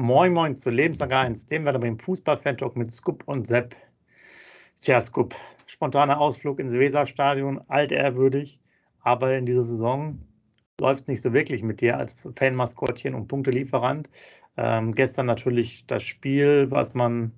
Moin 0.00 0.32
Moin 0.32 0.54
zu 0.54 0.70
1, 0.70 1.46
dem 1.46 1.64
wir 1.64 1.72
beim 1.72 1.98
Fußball-Fan-Talk 1.98 2.76
mit 2.76 2.92
Scoop 2.92 3.24
und 3.26 3.48
Sepp. 3.48 3.74
Tja, 4.80 5.00
Scoop, 5.00 5.34
spontaner 5.66 6.20
Ausflug 6.20 6.60
ins 6.60 6.72
Weserstadion, 6.72 7.60
altehrwürdig, 7.66 8.60
aber 9.00 9.36
in 9.36 9.44
dieser 9.44 9.64
Saison 9.64 10.20
läuft 10.80 11.02
es 11.02 11.08
nicht 11.08 11.20
so 11.20 11.32
wirklich 11.32 11.64
mit 11.64 11.80
dir 11.80 11.98
als 11.98 12.14
Fanmaskottchen 12.36 13.12
und 13.12 13.26
Punktelieferant. 13.26 14.08
Ähm, 14.56 14.94
gestern 14.94 15.26
natürlich 15.26 15.84
das 15.88 16.04
Spiel, 16.04 16.70
was 16.70 16.94
man, 16.94 17.32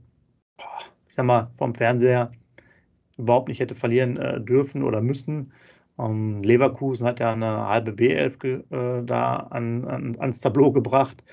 ich 1.09 1.15
sag 1.15 1.25
mal, 1.25 1.51
vom 1.57 1.75
Fernseher 1.75 2.31
überhaupt 3.17 3.49
nicht 3.49 3.61
hätte 3.61 3.75
verlieren 3.75 4.19
äh, 4.19 4.39
dürfen 4.39 4.83
oder 4.83 5.01
müssen. 5.01 5.51
Ähm, 5.99 6.43
Leverkusen 6.43 7.07
hat 7.07 7.21
ja 7.21 7.33
eine 7.33 7.69
halbe 7.69 7.93
B11 7.93 9.01
äh, 9.01 9.03
da 9.07 9.37
an, 9.37 9.87
an, 9.87 10.17
ans 10.19 10.41
Tableau 10.41 10.71
gebracht. 10.73 11.25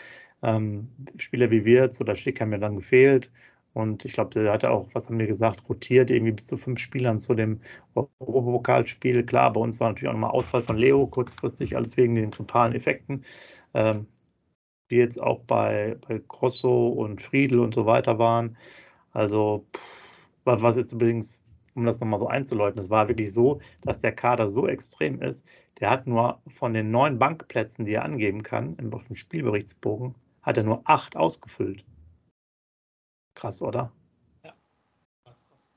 Ähm, 0.44 0.90
Spieler 1.18 1.52
wie 1.52 1.66
Wirtz 1.66 2.00
oder 2.02 2.16
Schick 2.16 2.42
haben 2.42 2.50
mir 2.50 2.60
dann 2.60 2.76
gefehlt. 2.76 3.32
Und 3.74 4.06
ich 4.06 4.14
glaube, 4.14 4.32
der 4.32 4.52
hatte 4.52 4.72
auch, 4.72 4.88
was 4.94 5.08
haben 5.08 5.20
wir 5.20 5.28
gesagt, 5.28 5.70
rotiert 5.70 6.10
irgendwie 6.10 6.32
bis 6.34 6.48
zu 6.48 6.58
fünf 6.58 6.80
Spielern 6.80 7.20
zu 7.20 7.36
dem 7.36 7.60
Europapokalspiel. 7.96 9.24
Klar, 9.24 9.54
bei 9.54 9.62
uns 9.62 9.80
war 9.80 9.90
natürlich 9.90 10.10
auch 10.10 10.14
nochmal 10.14 10.32
Ausfall 10.32 10.64
von 10.64 10.78
Leo 10.78 11.06
kurzfristig, 11.08 11.76
alles 11.76 11.96
wegen 11.98 12.16
den 12.16 12.32
grippalen 12.32 12.74
Effekten. 12.74 13.24
Ähm, 13.74 14.08
die 14.90 14.96
jetzt 14.98 15.22
auch 15.22 15.40
bei, 15.42 15.98
bei 16.08 16.22
Grosso 16.28 16.88
und 16.90 17.22
Friedel 17.22 17.60
und 17.60 17.74
so 17.74 17.86
weiter 17.86 18.20
waren. 18.20 18.58
Also, 19.12 19.66
was 20.46 20.78
jetzt 20.78 20.94
übrigens 20.94 21.44
um 21.76 21.86
das 21.86 22.00
nochmal 22.00 22.20
so 22.20 22.28
einzuläuten, 22.28 22.80
es 22.80 22.90
war 22.90 23.08
wirklich 23.08 23.32
so, 23.32 23.62
dass 23.82 24.00
der 24.00 24.12
Kader 24.12 24.50
so 24.50 24.68
extrem 24.68 25.22
ist, 25.22 25.48
der 25.80 25.92
hat 25.92 26.08
nur 26.08 26.42
von 26.48 26.74
den 26.74 26.90
neun 26.92 27.20
Bankplätzen, 27.20 27.86
die 27.86 27.94
er 27.94 28.06
angeben 28.06 28.42
kann, 28.44 28.76
auf 28.92 29.06
dem 29.08 29.16
Spielberichtsbogen, 29.16 30.16
hat 30.48 30.58
er 30.58 30.64
nur 30.64 30.82
acht 30.86 31.18
ausgefüllt. 31.18 31.84
Krass, 33.36 33.62
oder? 33.62 33.92
Ja, 34.44 34.54
krass, 35.26 35.44
krass. 35.50 35.72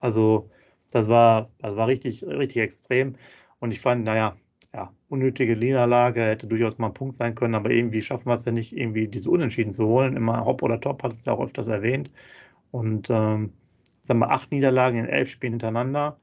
Also, 0.00 0.50
das 0.92 1.08
war, 1.08 1.50
das 1.58 1.76
war 1.76 1.88
richtig, 1.88 2.24
richtig 2.24 2.58
extrem. 2.62 3.16
Und 3.60 3.72
ich 3.72 3.80
fand, 3.80 4.04
naja, 4.04 4.36
ja, 4.74 4.92
unnötige 5.08 5.56
Niederlage 5.56 6.22
hätte 6.22 6.46
durchaus 6.48 6.78
mal 6.78 6.88
ein 6.88 6.94
Punkt 6.94 7.16
sein 7.16 7.34
können, 7.36 7.54
aber 7.54 7.70
irgendwie 7.70 8.02
schaffen 8.02 8.26
wir 8.28 8.34
es 8.34 8.44
ja 8.46 8.52
nicht, 8.52 8.76
irgendwie 8.76 9.08
diese 9.08 9.30
Unentschieden 9.30 9.72
zu 9.72 9.86
holen. 9.86 10.16
Immer 10.16 10.44
Hopp 10.46 10.62
oder 10.62 10.80
Top, 10.80 11.02
hat 11.04 11.12
es 11.12 11.24
ja 11.26 11.34
auch 11.34 11.40
öfters 11.44 11.68
erwähnt. 11.68 12.12
Und 12.72 13.10
ähm, 13.10 13.52
sagen 14.02 14.20
wir, 14.20 14.30
acht 14.30 14.52
Niederlagen 14.52 14.98
in 15.00 15.06
elf 15.08 15.30
Spielen 15.30 15.54
hintereinander. 15.54 16.18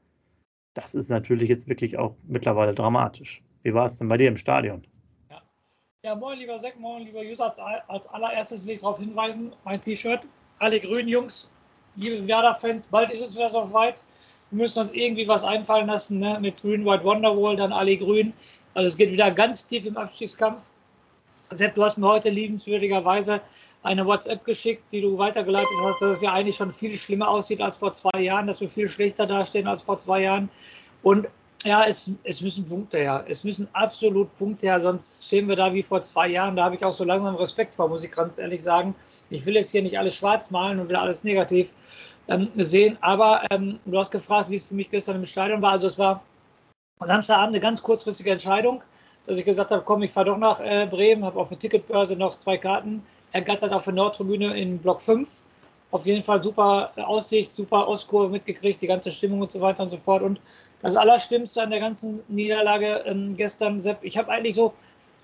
Das 0.75 0.95
ist 0.95 1.09
natürlich 1.09 1.49
jetzt 1.49 1.69
wirklich 1.69 1.99
auch 1.99 2.17
mittlerweile 2.27 2.73
dramatisch. 2.75 3.43
Wie 3.63 3.73
war 3.75 3.85
es 3.87 3.97
denn 3.99 4.09
bei 4.09 4.17
dir 4.17 4.29
im 4.29 4.37
Stadion? 4.37 4.87
Ja, 6.01 6.15
moin, 6.15 6.39
lieber 6.39 6.57
Seck, 6.57 6.79
moin, 6.79 7.03
lieber 7.03 7.19
User. 7.19 7.43
Als, 7.43 7.59
als 7.89 8.07
allererstes 8.07 8.63
will 8.63 8.75
ich 8.75 8.79
darauf 8.79 8.99
hinweisen, 8.99 9.51
mein 9.65 9.81
T-Shirt, 9.81 10.21
alle 10.59 10.79
grünen 10.79 11.09
Jungs, 11.09 11.49
liebe 11.97 12.25
Werder-Fans, 12.25 12.85
bald 12.85 13.11
ist 13.11 13.21
es 13.21 13.35
wieder 13.35 13.49
so 13.49 13.73
weit. 13.73 14.01
Wir 14.49 14.59
müssen 14.59 14.79
uns 14.79 14.93
irgendwie 14.93 15.27
was 15.27 15.43
einfallen 15.43 15.87
lassen, 15.87 16.19
ne? 16.19 16.39
mit 16.39 16.61
Grün 16.61 16.85
White 16.85 17.03
Wonderwall, 17.03 17.57
dann 17.57 17.73
alle 17.73 17.97
grün. 17.97 18.31
Also 18.75 18.87
es 18.87 18.95
geht 18.95 19.11
wieder 19.11 19.29
ganz 19.29 19.67
tief 19.67 19.85
im 19.85 19.97
Abstiegskampf. 19.97 20.69
Sepp, 21.49 21.75
du 21.75 21.83
hast 21.83 21.97
mir 21.97 22.07
heute 22.07 22.29
liebenswürdigerweise 22.29 23.41
eine 23.83 24.05
WhatsApp 24.05 24.45
geschickt, 24.45 24.83
die 24.93 25.01
du 25.01 25.17
weitergeleitet 25.17 25.67
hast, 25.83 26.01
dass 26.01 26.11
es 26.11 26.21
ja 26.21 26.31
eigentlich 26.31 26.55
schon 26.55 26.71
viel 26.71 26.95
schlimmer 26.95 27.27
aussieht 27.27 27.59
als 27.59 27.75
vor 27.75 27.91
zwei 27.91 28.21
Jahren, 28.21 28.47
dass 28.47 28.61
wir 28.61 28.69
viel 28.69 28.87
schlechter 28.87 29.25
dastehen 29.25 29.67
als 29.67 29.83
vor 29.83 29.97
zwei 29.97 30.21
Jahren. 30.21 30.49
Und 31.03 31.27
ja, 31.65 31.83
es, 31.85 32.11
es 32.23 32.41
müssen 32.41 32.65
Punkte 32.65 32.97
her. 32.97 33.25
Es 33.27 33.43
müssen 33.43 33.67
absolut 33.73 34.33
Punkte 34.37 34.67
her, 34.67 34.79
sonst 34.79 35.25
stehen 35.25 35.47
wir 35.49 35.57
da 35.57 35.73
wie 35.73 35.83
vor 35.83 36.01
zwei 36.01 36.29
Jahren. 36.29 36.55
Da 36.55 36.63
habe 36.63 36.75
ich 36.75 36.85
auch 36.85 36.93
so 36.93 37.03
langsam 37.03 37.35
Respekt 37.35 37.75
vor, 37.75 37.89
muss 37.89 38.03
ich 38.03 38.11
ganz 38.11 38.37
ehrlich 38.37 38.63
sagen. 38.63 38.95
Ich 39.29 39.45
will 39.45 39.55
jetzt 39.55 39.71
hier 39.71 39.81
nicht 39.81 39.99
alles 39.99 40.15
schwarz 40.15 40.51
malen 40.51 40.79
und 40.79 40.87
will 40.87 40.95
alles 40.95 41.23
negativ 41.23 41.73
ähm, 42.29 42.49
sehen. 42.55 42.97
Aber 43.01 43.43
ähm, 43.51 43.79
du 43.85 43.97
hast 43.99 44.11
gefragt, 44.11 44.49
wie 44.49 44.55
es 44.55 44.67
für 44.67 44.75
mich 44.75 44.89
gestern 44.89 45.17
im 45.17 45.25
Stadion 45.25 45.61
war. 45.61 45.73
Also 45.73 45.87
es 45.87 45.99
war 45.99 46.23
Samstagabend 47.01 47.55
eine 47.55 47.59
ganz 47.59 47.81
kurzfristige 47.83 48.31
Entscheidung, 48.31 48.81
dass 49.25 49.37
ich 49.37 49.45
gesagt 49.45 49.71
habe, 49.71 49.83
komm, 49.83 50.03
ich 50.03 50.11
fahre 50.11 50.27
doch 50.27 50.37
nach 50.37 50.61
äh, 50.61 50.87
Bremen, 50.89 51.25
habe 51.25 51.39
auf 51.39 51.49
der 51.49 51.59
Ticketbörse 51.59 52.15
noch 52.15 52.37
zwei 52.37 52.57
Karten 52.57 53.03
ergattert 53.31 53.71
auf 53.73 53.83
der 53.83 53.93
Nordtribüne 53.93 54.57
in 54.57 54.79
Block 54.79 55.01
5. 55.01 55.45
Auf 55.91 56.05
jeden 56.05 56.21
Fall 56.21 56.41
super 56.41 56.91
Aussicht, 56.97 57.55
super 57.55 57.87
Ostkurve 57.87 58.29
mitgekriegt, 58.29 58.81
die 58.81 58.87
ganze 58.87 59.11
Stimmung 59.11 59.41
und 59.41 59.51
so 59.51 59.59
weiter 59.61 59.83
und 59.83 59.89
so 59.89 59.97
fort. 59.97 60.23
Und 60.23 60.39
das 60.81 60.95
Allerschlimmste 60.95 61.61
an 61.61 61.69
der 61.69 61.79
ganzen 61.79 62.21
Niederlage 62.27 63.03
ähm, 63.05 63.35
gestern, 63.35 63.79
Sepp, 63.79 63.99
ich 64.01 64.17
habe 64.17 64.31
eigentlich 64.31 64.55
so 64.55 64.73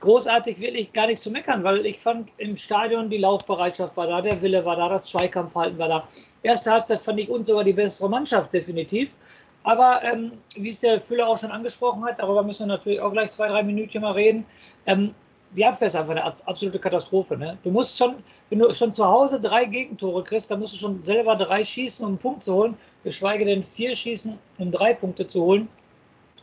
großartig 0.01 0.59
wirklich 0.59 0.91
gar 0.93 1.07
nichts 1.07 1.23
zu 1.23 1.31
meckern, 1.31 1.63
weil 1.63 1.85
ich 1.85 1.99
fand 1.99 2.29
im 2.37 2.57
Stadion 2.57 3.09
die 3.09 3.17
Laufbereitschaft 3.17 3.95
war 3.95 4.07
da, 4.07 4.21
der 4.21 4.41
Wille 4.41 4.65
war 4.65 4.75
da, 4.75 4.89
das 4.89 5.07
Zweikampfhalten 5.07 5.77
war 5.77 5.87
da. 5.87 6.07
Erste 6.43 6.71
Halbzeit 6.71 6.99
fand 6.99 7.19
ich 7.19 7.29
uns 7.29 7.47
sogar 7.47 7.63
die 7.63 7.73
bessere 7.73 8.09
Mannschaft, 8.09 8.53
definitiv. 8.53 9.15
Aber 9.63 10.01
ähm, 10.03 10.33
wie 10.55 10.69
es 10.69 10.81
der 10.81 11.01
Füller 11.01 11.27
auch 11.27 11.37
schon 11.37 11.51
angesprochen 11.51 12.05
hat, 12.05 12.19
darüber 12.19 12.43
müssen 12.43 12.67
wir 12.67 12.75
natürlich 12.75 12.99
auch 12.99 13.11
gleich 13.11 13.31
zwei, 13.31 13.47
drei 13.47 13.63
Minütchen 13.63 14.01
mal 14.01 14.11
reden. 14.11 14.45
Ähm, 14.85 15.15
die 15.55 15.65
Abwehr 15.65 15.87
ist 15.87 15.95
einfach 15.95 16.11
eine 16.11 16.23
absolute 16.23 16.79
Katastrophe. 16.79 17.37
Ne? 17.37 17.57
Du 17.63 17.71
musst 17.71 17.97
schon, 17.97 18.15
wenn 18.49 18.59
du 18.59 18.73
schon 18.73 18.93
zu 18.93 19.05
Hause 19.05 19.39
drei 19.39 19.65
Gegentore 19.65 20.23
kriegst, 20.23 20.51
dann 20.51 20.59
musst 20.59 20.73
du 20.73 20.77
schon 20.77 21.01
selber 21.01 21.35
drei 21.35 21.63
schießen, 21.63 22.05
um 22.05 22.13
einen 22.13 22.17
Punkt 22.17 22.43
zu 22.43 22.53
holen, 22.53 22.77
geschweige 23.03 23.45
denn 23.45 23.63
vier 23.63 23.95
schießen, 23.95 24.37
um 24.57 24.71
drei 24.71 24.93
Punkte 24.93 25.25
zu 25.25 25.41
holen. 25.41 25.67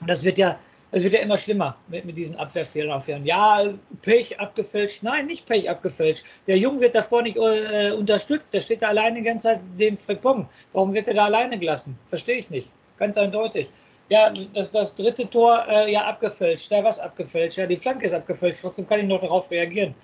Und 0.00 0.08
das 0.08 0.24
wird 0.24 0.38
ja, 0.38 0.58
das 0.90 1.02
wird 1.02 1.14
ja 1.14 1.20
immer 1.20 1.38
schlimmer 1.38 1.76
mit, 1.88 2.04
mit 2.04 2.16
diesen 2.16 2.36
Abwehrfehlern. 2.36 3.24
Ja, 3.24 3.62
Pech 4.02 4.38
abgefälscht. 4.40 5.02
Nein, 5.02 5.26
nicht 5.26 5.46
Pech 5.46 5.68
abgefälscht. 5.68 6.24
Der 6.46 6.58
Junge 6.58 6.80
wird 6.80 6.94
davor 6.94 7.22
nicht 7.22 7.36
äh, 7.36 7.92
unterstützt. 7.92 8.54
Der 8.54 8.60
steht 8.60 8.82
da 8.82 8.88
alleine 8.88 9.18
die 9.18 9.24
ganze 9.24 9.48
Zeit 9.48 9.60
dem 9.78 9.96
Frickbong. 9.96 10.48
Warum 10.72 10.92
wird 10.92 11.08
er 11.08 11.14
da 11.14 11.26
alleine 11.26 11.58
gelassen? 11.58 11.98
Verstehe 12.08 12.36
ich 12.36 12.50
nicht. 12.50 12.70
Ganz 12.98 13.16
eindeutig. 13.16 13.70
Ja, 14.08 14.32
das, 14.52 14.72
das 14.72 14.94
dritte 14.94 15.28
Tor, 15.28 15.64
äh, 15.68 15.90
ja, 15.92 16.04
abgefälscht. 16.06 16.70
Ja, 16.70 16.84
was 16.84 16.98
abgefälscht? 17.00 17.56
Ja, 17.58 17.66
die 17.66 17.76
Flanke 17.76 18.04
ist 18.04 18.12
abgefälscht. 18.12 18.60
Trotzdem 18.60 18.86
kann 18.86 19.00
ich 19.00 19.06
noch 19.06 19.20
darauf 19.20 19.50
reagieren. 19.50 19.94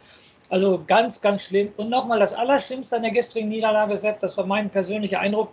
Also 0.50 0.82
ganz, 0.86 1.20
ganz 1.20 1.42
schlimm. 1.44 1.72
Und 1.76 1.91
nochmal, 1.91 2.19
das 2.19 2.34
Allerschlimmste 2.34 2.97
an 2.97 3.03
der 3.03 3.10
gestrigen 3.10 3.48
Niederlage, 3.48 3.97
Sepp, 3.97 4.20
das 4.20 4.37
war 4.38 4.47
mein 4.47 4.70
persönlicher 4.70 5.20
Eindruck. 5.20 5.53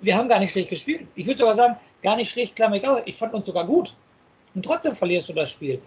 Wir 0.00 0.16
haben 0.16 0.28
gar 0.28 0.38
nicht 0.38 0.50
schlecht 0.50 0.68
gespielt. 0.68 1.06
Ich 1.14 1.26
würde 1.26 1.38
sogar 1.38 1.54
sagen, 1.54 1.76
gar 2.02 2.16
nicht 2.16 2.30
schlecht, 2.30 2.54
klammer 2.54 2.76
ich 2.76 2.86
auf. 2.86 3.00
Ich 3.06 3.16
fand 3.16 3.32
uns 3.32 3.46
sogar 3.46 3.66
gut. 3.66 3.94
Und 4.54 4.64
trotzdem 4.64 4.94
verlierst 4.94 5.28
du 5.28 5.32
das 5.32 5.50
Spiel. 5.50 5.80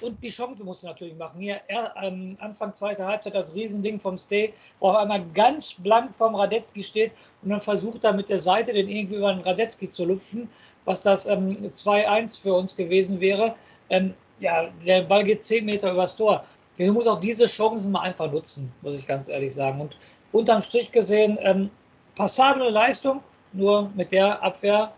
Und 0.00 0.22
die 0.22 0.28
Chance 0.28 0.64
musst 0.64 0.82
du 0.82 0.86
natürlich 0.86 1.16
machen. 1.16 1.40
Hier 1.40 1.60
er, 1.68 1.94
ähm, 2.02 2.34
Anfang 2.40 2.72
zweiter 2.74 3.06
Halbzeit 3.06 3.34
das 3.34 3.54
Riesending 3.54 4.00
vom 4.00 4.18
Stay, 4.18 4.52
wo 4.78 4.88
auf 4.88 4.96
einmal 4.96 5.24
ganz 5.34 5.74
blank 5.74 6.14
vom 6.14 6.34
Radetzky 6.34 6.82
steht 6.82 7.12
und 7.42 7.50
dann 7.50 7.60
versucht 7.60 8.04
er 8.04 8.12
mit 8.12 8.28
der 8.28 8.38
Seite 8.38 8.72
den 8.72 8.88
irgendwie 8.88 9.16
über 9.16 9.32
den 9.32 9.42
Radetzky 9.42 9.88
zu 9.88 10.04
lupfen, 10.04 10.48
was 10.84 11.02
das 11.02 11.26
ähm, 11.26 11.56
2-1 11.56 12.42
für 12.42 12.54
uns 12.54 12.74
gewesen 12.76 13.20
wäre. 13.20 13.54
Ähm, 13.90 14.14
ja, 14.40 14.68
der 14.84 15.02
Ball 15.02 15.24
geht 15.24 15.44
10 15.44 15.64
Meter 15.64 15.92
übers 15.92 16.16
Tor. 16.16 16.44
Du 16.76 16.92
musst 16.92 17.06
auch 17.06 17.20
diese 17.20 17.46
Chancen 17.46 17.92
mal 17.92 18.00
einfach 18.00 18.30
nutzen, 18.30 18.72
muss 18.82 18.98
ich 18.98 19.06
ganz 19.06 19.28
ehrlich 19.28 19.54
sagen. 19.54 19.80
Und 19.80 19.98
unterm 20.32 20.60
Strich 20.60 20.90
gesehen, 20.90 21.38
ähm, 21.40 21.70
passable 22.16 22.68
Leistung, 22.70 23.22
nur 23.52 23.90
mit 23.94 24.10
der 24.10 24.42
Abwehr 24.42 24.92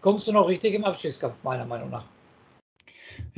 kommst 0.00 0.28
du 0.28 0.32
noch 0.32 0.46
richtig 0.46 0.74
im 0.74 0.84
Abstiegskampf, 0.84 1.42
meiner 1.42 1.66
Meinung 1.66 1.90
nach. 1.90 2.04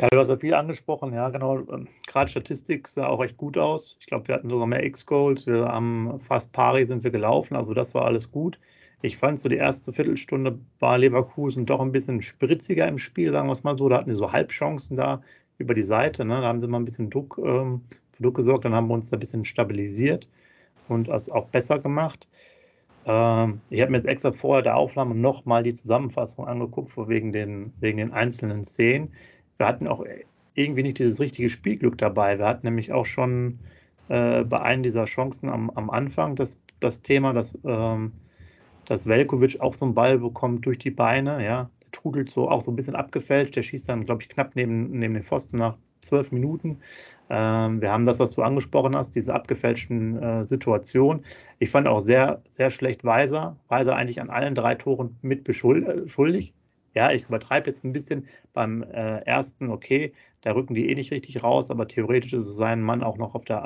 Ja, 0.00 0.08
du 0.08 0.18
hast 0.18 0.28
ja 0.28 0.36
viel 0.36 0.54
angesprochen, 0.54 1.12
ja, 1.12 1.28
genau. 1.28 1.58
Ähm, 1.72 1.88
gerade 2.06 2.30
Statistik 2.30 2.88
sah 2.88 3.06
auch 3.06 3.20
recht 3.20 3.36
gut 3.36 3.58
aus. 3.58 3.96
Ich 4.00 4.06
glaube, 4.06 4.28
wir 4.28 4.34
hatten 4.34 4.48
sogar 4.48 4.66
mehr 4.66 4.84
X-Goals. 4.84 5.46
Wir 5.46 5.66
haben 5.66 6.20
fast 6.20 6.52
pari 6.52 6.84
sind 6.84 7.04
wir 7.04 7.10
gelaufen, 7.10 7.56
also 7.56 7.74
das 7.74 7.94
war 7.94 8.04
alles 8.04 8.30
gut. 8.30 8.58
Ich 9.00 9.16
fand 9.16 9.40
so 9.40 9.48
die 9.48 9.56
erste 9.56 9.92
Viertelstunde 9.92 10.58
war 10.80 10.98
Leverkusen 10.98 11.66
doch 11.66 11.80
ein 11.80 11.92
bisschen 11.92 12.20
spritziger 12.20 12.88
im 12.88 12.98
Spiel, 12.98 13.30
sagen 13.32 13.48
wir 13.48 13.52
es 13.52 13.62
mal 13.62 13.78
so. 13.78 13.88
Da 13.88 13.98
hatten 13.98 14.08
wir 14.08 14.16
so 14.16 14.32
Halbchancen 14.32 14.96
da 14.96 15.22
über 15.58 15.74
die 15.74 15.82
Seite. 15.82 16.24
Ne? 16.24 16.40
Da 16.40 16.48
haben 16.48 16.60
sie 16.60 16.66
mal 16.66 16.78
ein 16.78 16.84
bisschen 16.84 17.10
Druck, 17.10 17.38
ähm, 17.44 17.82
für 18.12 18.22
Druck 18.24 18.36
gesorgt. 18.36 18.64
Dann 18.64 18.74
haben 18.74 18.88
wir 18.88 18.94
uns 18.94 19.10
da 19.10 19.16
ein 19.16 19.20
bisschen 19.20 19.44
stabilisiert 19.44 20.28
und 20.88 21.08
das 21.08 21.30
auch 21.30 21.46
besser 21.46 21.78
gemacht. 21.78 22.28
Ähm, 23.06 23.60
ich 23.70 23.80
habe 23.80 23.92
mir 23.92 23.98
jetzt 23.98 24.08
extra 24.08 24.32
vorher 24.32 24.62
der 24.62 24.76
Aufnahme 24.76 25.14
nochmal 25.14 25.62
die 25.62 25.74
Zusammenfassung 25.74 26.46
angeguckt, 26.46 26.92
wegen 26.96 27.32
den, 27.32 27.72
wegen 27.80 27.98
den 27.98 28.12
einzelnen 28.12 28.64
Szenen 28.64 29.12
wir 29.58 29.66
hatten 29.66 29.86
auch 29.86 30.04
irgendwie 30.54 30.82
nicht 30.82 30.98
dieses 30.98 31.20
richtige 31.20 31.48
Spielglück 31.48 31.98
dabei. 31.98 32.38
Wir 32.38 32.46
hatten 32.46 32.66
nämlich 32.66 32.92
auch 32.92 33.06
schon 33.06 33.58
äh, 34.08 34.44
bei 34.44 34.60
einem 34.60 34.82
dieser 34.82 35.04
Chancen 35.04 35.48
am, 35.50 35.70
am 35.70 35.90
Anfang 35.90 36.36
das, 36.36 36.58
das 36.80 37.02
Thema, 37.02 37.32
dass, 37.32 37.58
ähm, 37.64 38.12
dass 38.86 39.06
Velkovic 39.06 39.60
auch 39.60 39.74
so 39.74 39.84
einen 39.84 39.94
Ball 39.94 40.18
bekommt 40.18 40.66
durch 40.66 40.78
die 40.78 40.90
Beine. 40.90 41.44
Ja, 41.44 41.70
der 41.82 41.90
trudelt 41.92 42.30
so 42.30 42.48
auch 42.48 42.62
so 42.62 42.70
ein 42.72 42.76
bisschen 42.76 42.94
abgefälscht. 42.94 43.56
Der 43.56 43.62
schießt 43.62 43.88
dann, 43.88 44.04
glaube 44.04 44.22
ich, 44.22 44.28
knapp 44.28 44.56
neben, 44.56 44.98
neben 44.98 45.14
den 45.14 45.24
Pfosten 45.24 45.56
nach 45.56 45.76
zwölf 46.00 46.32
Minuten. 46.32 46.78
Ähm, 47.28 47.80
wir 47.80 47.90
haben 47.90 48.06
das, 48.06 48.18
was 48.18 48.32
du 48.32 48.42
angesprochen 48.42 48.96
hast, 48.96 49.14
diese 49.16 49.34
abgefälschten 49.34 50.22
äh, 50.22 50.44
Situationen. 50.44 51.24
Ich 51.58 51.70
fand 51.70 51.86
auch 51.86 52.00
sehr, 52.00 52.42
sehr 52.50 52.70
schlecht 52.70 53.04
Weiser. 53.04 53.56
Weiser 53.68 53.96
eigentlich 53.96 54.20
an 54.20 54.30
allen 54.30 54.54
drei 54.54 54.74
Toren 54.76 55.16
mit 55.22 55.44
beschuldigt. 55.44 56.54
Ja, 56.94 57.12
ich 57.12 57.24
übertreibe 57.24 57.66
jetzt 57.66 57.84
ein 57.84 57.92
bisschen 57.92 58.28
beim 58.52 58.82
äh, 58.82 59.20
ersten, 59.20 59.70
okay, 59.70 60.12
da 60.42 60.52
rücken 60.52 60.74
die 60.74 60.88
eh 60.88 60.94
nicht 60.94 61.10
richtig 61.10 61.42
raus, 61.42 61.70
aber 61.70 61.88
theoretisch 61.88 62.32
ist 62.32 62.46
es 62.46 62.56
sein 62.56 62.80
Mann 62.80 63.02
auch 63.02 63.16
noch 63.18 63.34
auf 63.34 63.44
der, 63.44 63.58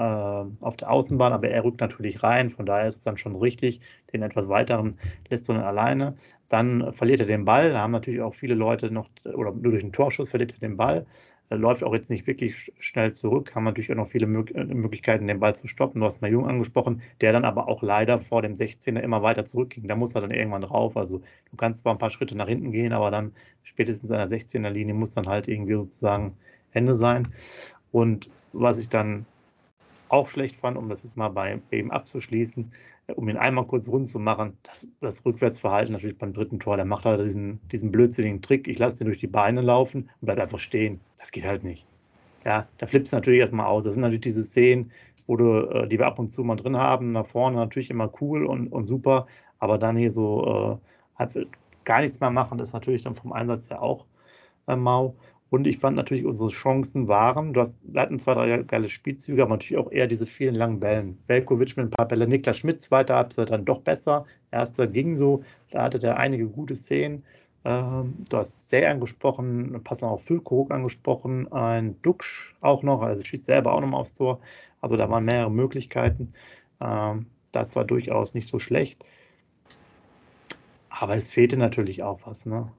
äh, 0.60 0.64
auf 0.64 0.76
der 0.76 0.90
Außenbahn, 0.90 1.32
aber 1.32 1.48
er 1.48 1.64
rückt 1.64 1.80
natürlich 1.80 2.22
rein, 2.22 2.50
von 2.50 2.66
daher 2.66 2.88
ist 2.88 2.96
es 2.96 3.00
dann 3.02 3.18
schon 3.18 3.36
richtig. 3.36 3.80
Den 4.12 4.22
etwas 4.22 4.48
weiteren 4.48 4.98
lässt 5.28 5.48
du 5.48 5.52
dann 5.52 5.62
alleine. 5.62 6.16
Dann 6.48 6.92
verliert 6.94 7.20
er 7.20 7.26
den 7.26 7.44
Ball, 7.44 7.70
da 7.72 7.80
haben 7.80 7.92
natürlich 7.92 8.20
auch 8.22 8.34
viele 8.34 8.54
Leute 8.54 8.90
noch, 8.90 9.08
oder 9.24 9.52
nur 9.52 9.72
durch 9.72 9.82
den 9.82 9.92
Torschuss 9.92 10.30
verliert 10.30 10.52
er 10.54 10.60
den 10.60 10.76
Ball 10.76 11.06
läuft 11.56 11.84
auch 11.84 11.94
jetzt 11.94 12.10
nicht 12.10 12.26
wirklich 12.26 12.72
schnell 12.78 13.12
zurück, 13.12 13.54
haben 13.54 13.64
natürlich 13.64 13.90
auch 13.90 13.96
noch 13.96 14.08
viele 14.08 14.26
äh, 14.26 14.64
Möglichkeiten, 14.64 15.26
den 15.26 15.40
Ball 15.40 15.54
zu 15.54 15.66
stoppen. 15.66 16.00
Du 16.00 16.06
hast 16.06 16.20
mal 16.20 16.30
Jung 16.30 16.48
angesprochen, 16.48 17.02
der 17.20 17.32
dann 17.32 17.44
aber 17.44 17.68
auch 17.68 17.82
leider 17.82 18.18
vor 18.20 18.42
dem 18.42 18.54
16er 18.54 19.00
immer 19.00 19.22
weiter 19.22 19.44
zurückging. 19.44 19.86
Da 19.86 19.96
muss 19.96 20.14
er 20.14 20.20
dann 20.20 20.30
irgendwann 20.30 20.62
drauf. 20.62 20.96
Also 20.96 21.18
du 21.50 21.56
kannst 21.56 21.80
zwar 21.80 21.94
ein 21.94 21.98
paar 21.98 22.10
Schritte 22.10 22.36
nach 22.36 22.48
hinten 22.48 22.72
gehen, 22.72 22.92
aber 22.92 23.10
dann 23.10 23.32
spätestens 23.62 24.10
an 24.10 24.28
der 24.28 24.38
16er 24.38 24.70
Linie 24.70 24.94
muss 24.94 25.14
dann 25.14 25.26
halt 25.26 25.48
irgendwie 25.48 25.74
sozusagen 25.74 26.36
Ende 26.72 26.94
sein. 26.94 27.28
Und 27.90 28.30
was 28.52 28.80
ich 28.80 28.88
dann 28.88 29.26
auch 30.12 30.28
schlecht 30.28 30.56
fand, 30.56 30.76
um 30.76 30.88
das 30.88 31.02
jetzt 31.02 31.16
mal 31.16 31.30
bei 31.30 31.58
ihm 31.70 31.90
abzuschließen, 31.90 32.70
äh, 33.06 33.12
um 33.14 33.28
ihn 33.28 33.36
einmal 33.36 33.66
kurz 33.66 33.88
rund 33.88 34.06
zu 34.06 34.18
machen, 34.18 34.58
das, 34.62 34.88
das 35.00 35.24
Rückwärtsverhalten 35.24 35.92
natürlich 35.92 36.18
beim 36.18 36.34
dritten 36.34 36.60
Tor, 36.60 36.76
der 36.76 36.84
macht 36.84 37.06
halt 37.06 37.24
diesen, 37.24 37.60
diesen 37.70 37.90
blödsinnigen 37.90 38.42
Trick, 38.42 38.68
ich 38.68 38.78
lasse 38.78 38.98
den 38.98 39.06
durch 39.06 39.18
die 39.18 39.26
Beine 39.26 39.62
laufen 39.62 40.10
und 40.20 40.26
bleibt 40.26 40.40
einfach 40.40 40.58
stehen. 40.58 41.00
Das 41.18 41.32
geht 41.32 41.46
halt 41.46 41.64
nicht. 41.64 41.86
Ja, 42.44 42.68
da 42.78 42.86
flippst 42.86 43.12
du 43.12 43.16
natürlich 43.16 43.40
erstmal 43.40 43.66
aus. 43.66 43.84
Das 43.84 43.94
sind 43.94 44.02
natürlich 44.02 44.22
diese 44.22 44.42
Szenen, 44.42 44.90
wo 45.26 45.36
du, 45.36 45.60
äh, 45.70 45.88
die 45.88 45.98
wir 45.98 46.06
ab 46.06 46.18
und 46.18 46.28
zu 46.28 46.44
mal 46.44 46.56
drin 46.56 46.76
haben, 46.76 47.12
nach 47.12 47.26
vorne 47.26 47.56
natürlich 47.56 47.88
immer 47.88 48.12
cool 48.20 48.44
und, 48.44 48.68
und 48.68 48.86
super, 48.86 49.26
aber 49.60 49.78
dann 49.78 49.96
hier 49.96 50.10
so 50.10 50.80
äh, 51.16 51.18
halt 51.18 51.48
gar 51.84 52.00
nichts 52.00 52.20
mehr 52.20 52.30
machen, 52.30 52.58
das 52.58 52.68
ist 52.68 52.74
natürlich 52.74 53.02
dann 53.02 53.14
vom 53.14 53.32
Einsatz 53.32 53.70
her 53.70 53.82
auch 53.82 54.04
äh, 54.66 54.76
mau. 54.76 55.14
Und 55.52 55.66
ich 55.66 55.76
fand 55.76 55.98
natürlich, 55.98 56.24
unsere 56.24 56.48
Chancen 56.48 57.08
waren, 57.08 57.52
du 57.52 57.60
hast, 57.60 57.78
wir 57.82 58.00
hatten 58.00 58.18
zwei, 58.18 58.32
drei 58.32 58.62
geile 58.62 58.88
Spielzüge, 58.88 59.42
aber 59.42 59.50
natürlich 59.50 59.84
auch 59.84 59.92
eher 59.92 60.06
diese 60.06 60.24
vielen 60.24 60.54
langen 60.54 60.80
Bällen. 60.80 61.18
Velkovic 61.26 61.76
mit 61.76 61.88
ein 61.88 61.90
paar 61.90 62.08
Bälle, 62.08 62.26
Niklas 62.26 62.56
Schmidt, 62.56 62.80
zweiter 62.80 63.16
Halbzeit 63.16 63.50
dann 63.50 63.66
doch 63.66 63.82
besser. 63.82 64.24
Erster 64.50 64.86
ging 64.86 65.14
so, 65.14 65.44
da 65.70 65.82
hatte 65.82 65.98
der 65.98 66.16
einige 66.16 66.46
gute 66.46 66.74
Szenen. 66.74 67.22
Ähm, 67.66 68.14
du 68.30 68.38
hast 68.38 68.70
sehr 68.70 68.90
angesprochen, 68.90 69.78
passen 69.84 70.06
auch 70.06 70.22
Füllkrug 70.22 70.70
angesprochen, 70.70 71.52
ein 71.52 72.00
Duxch 72.00 72.54
auch 72.62 72.82
noch, 72.82 73.02
also 73.02 73.22
schießt 73.22 73.44
selber 73.44 73.74
auch 73.74 73.82
nochmal 73.82 74.00
aufs 74.00 74.14
Tor. 74.14 74.40
Also 74.80 74.96
da 74.96 75.10
waren 75.10 75.26
mehrere 75.26 75.50
Möglichkeiten. 75.50 76.32
Ähm, 76.80 77.26
das 77.52 77.76
war 77.76 77.84
durchaus 77.84 78.32
nicht 78.32 78.46
so 78.46 78.58
schlecht. 78.58 79.04
Aber 80.88 81.14
es 81.14 81.30
fehlte 81.30 81.58
natürlich 81.58 82.02
auch 82.02 82.20
was, 82.24 82.46
ne? 82.46 82.72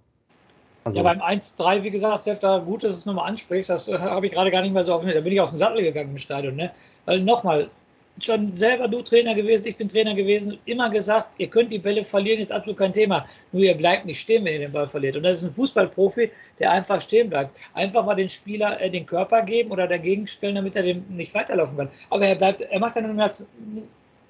Also 0.86 1.00
ja, 1.00 1.04
beim 1.04 1.22
1-3, 1.22 1.84
wie 1.84 1.92
gesagt, 1.92 2.26
Sepp, 2.26 2.42
da 2.42 2.58
gut, 2.58 2.84
dass 2.84 2.92
du 2.92 2.98
es 2.98 3.06
nochmal 3.06 3.30
ansprichst, 3.30 3.70
das 3.70 3.88
äh, 3.88 3.98
habe 3.98 4.26
ich 4.26 4.34
gerade 4.34 4.52
gar 4.52 4.62
nicht 4.62 4.74
mehr 4.74 4.84
so 4.84 4.94
offen. 4.94 5.12
Da 5.14 5.22
bin 5.22 5.34
ich 5.34 5.40
aus 5.40 5.52
dem 5.52 5.58
Sattel 5.58 5.82
gegangen 5.82 6.12
im 6.12 6.18
Stadion. 6.18 6.56
Ne? 6.56 6.72
Weil 7.06 7.22
nochmal, 7.22 7.70
schon 8.20 8.54
selber 8.56 8.88
du 8.88 9.02
Trainer 9.02 9.34
gewesen, 9.34 9.68
ich 9.68 9.78
bin 9.78 9.88
Trainer 9.88 10.14
gewesen, 10.14 10.58
immer 10.66 10.90
gesagt, 10.90 11.30
ihr 11.38 11.48
könnt 11.48 11.72
die 11.72 11.80
Bälle 11.80 12.04
verlieren, 12.04 12.40
ist 12.40 12.52
absolut 12.52 12.78
kein 12.78 12.94
Thema. 12.94 13.26
Nur 13.52 13.64
ihr 13.64 13.76
bleibt 13.76 14.06
nicht 14.06 14.20
stehen, 14.20 14.44
wenn 14.46 14.54
ihr 14.54 14.60
den 14.60 14.72
Ball 14.72 14.88
verliert. 14.88 15.16
Und 15.16 15.24
das 15.24 15.38
ist 15.38 15.44
ein 15.44 15.52
Fußballprofi, 15.52 16.30
der 16.60 16.72
einfach 16.72 17.02
stehen 17.02 17.30
bleibt. 17.30 17.58
Einfach 17.74 18.06
mal 18.06 18.16
den 18.16 18.30
Spieler 18.30 18.80
äh, 18.82 18.90
den 18.90 19.06
Körper 19.06 19.42
geben 19.42 19.72
oder 19.72 19.88
dagegen 19.88 20.28
stellen, 20.28 20.56
damit 20.56 20.76
er 20.76 20.84
dem 20.84 21.06
nicht 21.10 21.34
weiterlaufen 21.34 21.78
kann. 21.78 21.90
Aber 22.10 22.26
er 22.26 22.36
bleibt, 22.36 22.62
er 22.62 22.80
macht 22.80 22.96
dann 22.96 23.18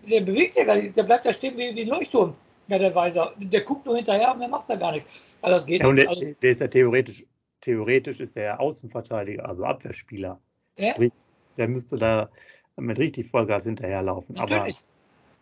der 0.09 0.21
bewegt 0.21 0.53
sich 0.53 0.65
gar 0.65 0.75
nicht, 0.75 0.95
der 0.95 1.03
bleibt 1.03 1.25
da 1.25 1.33
stehen 1.33 1.57
wie, 1.57 1.75
wie 1.75 1.81
ein 1.81 1.88
Leuchtturm. 1.88 2.35
Ja, 2.68 2.80
der 2.80 2.95
Weiser, 2.95 3.33
der 3.38 3.62
guckt 3.62 3.86
nur 3.86 3.95
hinterher 3.95 4.33
und 4.33 4.39
der 4.39 4.48
macht 4.48 4.69
da 4.69 4.75
gar 4.75 4.94
nichts. 4.94 5.38
Also 5.42 5.56
das 5.56 5.65
geht 5.65 5.81
ja, 5.81 5.88
und 5.88 5.95
nicht. 5.95 6.06
Der, 6.06 6.10
also, 6.10 6.33
der, 6.42 6.51
ist 6.51 6.62
ja 6.62 6.68
theoretisch, 6.68 7.25
theoretisch 7.62 8.19
ist 8.19 8.38
er 8.38 8.60
Außenverteidiger, 8.60 9.48
also 9.48 9.65
Abwehrspieler. 9.65 10.39
Ja? 10.77 10.94
Der 11.57 11.68
müsste 11.68 11.98
da 11.98 12.30
mit 12.77 12.98
richtig 12.98 13.30
Vollgas 13.30 13.65
hinterherlaufen. 13.65 14.36
Natürlich. 14.36 14.77
Aber 14.77 14.94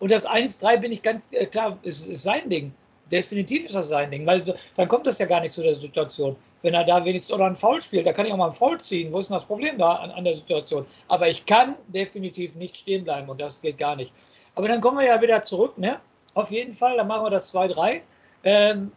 und 0.02 0.12
das 0.12 0.28
1-3 0.28 0.78
bin 0.78 0.92
ich 0.92 1.04
ganz 1.04 1.30
äh, 1.32 1.46
klar, 1.46 1.78
ist, 1.84 2.08
ist 2.08 2.24
sein 2.24 2.50
Ding. 2.50 2.74
Definitiv 3.12 3.66
ist 3.66 3.76
das 3.76 3.90
sein 3.90 4.10
Ding, 4.10 4.26
weil 4.26 4.44
so, 4.44 4.56
dann 4.76 4.88
kommt 4.88 5.06
das 5.06 5.20
ja 5.20 5.28
gar 5.28 5.42
nicht 5.42 5.54
zu 5.54 5.62
der 5.62 5.76
Situation. 5.76 6.36
Wenn 6.64 6.74
er 6.74 6.84
da 6.84 7.04
wenigstens 7.06 7.36
oder 7.36 7.46
ein 7.46 7.56
Foul 7.56 7.82
spielt, 7.82 8.08
da 8.08 8.14
kann 8.14 8.26
ich 8.26 8.34
auch 8.34 8.38
mal 8.38 8.48
ein 8.48 8.54
Foul 8.54 8.80
ziehen. 8.80 9.14
Wo 9.14 9.20
ist 9.20 9.30
denn 9.30 9.36
das 9.36 9.46
Problem 9.46 9.78
da 9.78 9.94
an, 9.96 10.10
an 10.12 10.24
der 10.24 10.34
Situation? 10.34 10.86
Aber 11.08 11.28
ich 11.28 11.46
kann 11.46 11.76
definitiv 11.90 12.56
nicht 12.56 12.78
stehen 12.78 13.04
bleiben 13.04 13.30
und 13.30 13.40
das 13.40 13.62
geht 13.62 13.78
gar 13.78 13.96
nicht. 13.96 14.12
Aber 14.56 14.68
dann 14.68 14.82
kommen 14.82 14.98
wir 14.98 15.06
ja 15.06 15.22
wieder 15.22 15.42
zurück, 15.44 15.78
ne? 15.78 16.00
Auf 16.33 16.51
jeden 16.51 16.74
Fall, 16.74 16.98
dann 16.98 17.07
machen 17.07 17.25
wir 17.25 17.30
das 17.30 17.54
2-3. 17.54 18.01
Ähm, 18.44 18.92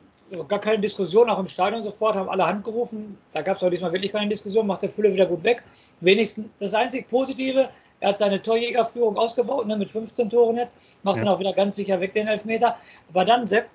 gar 0.48 0.60
keine 0.60 0.78
Diskussion, 0.78 1.28
auch 1.28 1.38
im 1.38 1.48
Stadion 1.48 1.82
sofort, 1.82 2.16
haben 2.16 2.28
alle 2.28 2.46
Hand 2.46 2.64
gerufen. 2.64 3.19
Da 3.32 3.42
gab 3.42 3.56
es 3.56 3.62
auch 3.62 3.70
diesmal 3.70 3.92
wirklich 3.92 4.12
keine 4.12 4.28
Diskussion, 4.28 4.66
macht 4.66 4.82
der 4.82 4.88
Fülle 4.88 5.12
wieder 5.12 5.26
gut 5.26 5.44
weg. 5.44 5.62
Wenigstens 6.00 6.46
das 6.60 6.75
einzig 6.75 7.08
Positive, 7.08 7.69
er 8.00 8.08
hat 8.08 8.19
seine 8.19 8.40
Torjägerführung 8.40 9.16
ausgebaut, 9.16 9.66
ne, 9.66 9.76
mit 9.76 9.90
15 9.90 10.31
Toren 10.31 10.56
jetzt, 10.56 10.98
macht 11.02 11.16
ja. 11.16 11.25
dann 11.25 11.34
auch 11.34 11.40
wieder 11.40 11.52
ganz 11.52 11.76
sicher 11.76 12.00
weg 12.00 12.12
den 12.12 12.28
Elfmeter. 12.28 12.76
Aber 13.10 13.25
dann, 13.25 13.46
Sepp, 13.46 13.69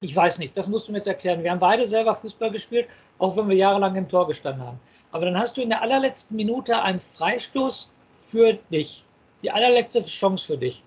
ich 0.00 0.14
weiß 0.14 0.38
nicht, 0.38 0.56
das 0.56 0.68
musst 0.68 0.86
du 0.86 0.92
mir 0.92 0.98
jetzt 0.98 1.08
erklären. 1.08 1.42
Wir 1.42 1.50
haben 1.50 1.58
beide 1.58 1.86
selber 1.86 2.14
Fußball 2.14 2.50
gespielt, 2.50 2.86
auch 3.18 3.36
wenn 3.36 3.48
wir 3.48 3.56
jahrelang 3.56 3.96
im 3.96 4.08
Tor 4.08 4.26
gestanden 4.26 4.64
haben. 4.64 4.80
Aber 5.10 5.24
dann 5.24 5.38
hast 5.38 5.56
du 5.56 5.62
in 5.62 5.70
der 5.70 5.82
allerletzten 5.82 6.36
Minute 6.36 6.80
einen 6.82 7.00
Freistoß 7.00 7.90
für 8.12 8.54
dich. 8.70 9.04
Die 9.42 9.50
allerletzte 9.50 10.02
Chance 10.04 10.46
für 10.46 10.58
dich. 10.58 10.84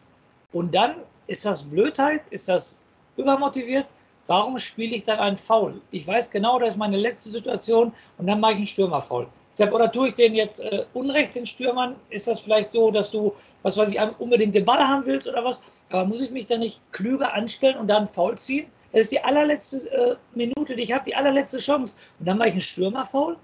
Und 0.54 0.76
dann 0.76 0.96
ist 1.32 1.46
das 1.46 1.64
Blödheit? 1.64 2.22
Ist 2.30 2.50
das 2.50 2.82
übermotiviert? 3.16 3.86
Warum 4.28 4.58
spiele 4.58 4.96
ich 4.98 5.06
dann 5.06 5.20
einen 5.20 5.38
Foul? 5.38 5.82
Ich 5.92 6.06
weiß 6.06 6.30
genau, 6.30 6.60
das 6.60 6.74
ist 6.74 6.78
meine 6.78 6.98
letzte 6.98 7.30
Situation 7.30 7.94
und 8.18 8.28
dann 8.28 8.42
mache 8.42 8.52
ich 8.52 8.58
einen 8.58 8.68
Stürmerfoul. 8.68 9.28
Oder 9.72 9.92
tue 9.92 10.10
ich 10.10 10.14
den 10.16 10.36
jetzt 10.36 10.60
äh, 10.60 10.86
Unrecht, 10.94 11.36
den 11.36 11.46
Stürmern? 11.46 11.96
Ist 12.10 12.28
das 12.28 12.42
vielleicht 12.42 12.72
so, 12.72 12.92
dass 12.92 13.12
du, 13.12 13.34
was 13.64 13.78
weiß 13.78 13.94
ich, 13.94 14.00
unbedingt 14.20 14.56
den 14.56 14.66
Ball 14.66 14.80
haben 14.80 15.06
willst 15.06 15.28
oder 15.28 15.44
was? 15.44 15.62
Aber 15.90 16.06
muss 16.06 16.22
ich 16.22 16.32
mich 16.32 16.48
dann 16.48 16.60
nicht 16.60 16.82
klüger 16.92 17.34
anstellen 17.34 17.78
und 17.78 17.88
dann 17.88 18.08
Foul 18.08 18.38
ziehen? 18.38 18.68
Das 18.92 19.02
ist 19.02 19.12
die 19.12 19.24
allerletzte 19.24 19.92
äh, 19.92 20.16
Minute, 20.36 20.76
die 20.76 20.84
ich 20.84 20.94
habe, 20.94 21.06
die 21.06 21.16
allerletzte 21.16 21.60
Chance. 21.60 21.98
Und 22.20 22.28
dann 22.28 22.38
mache 22.38 22.50
ich 22.50 22.56
einen 22.56 22.62
Stürmerfoul? 22.62 23.38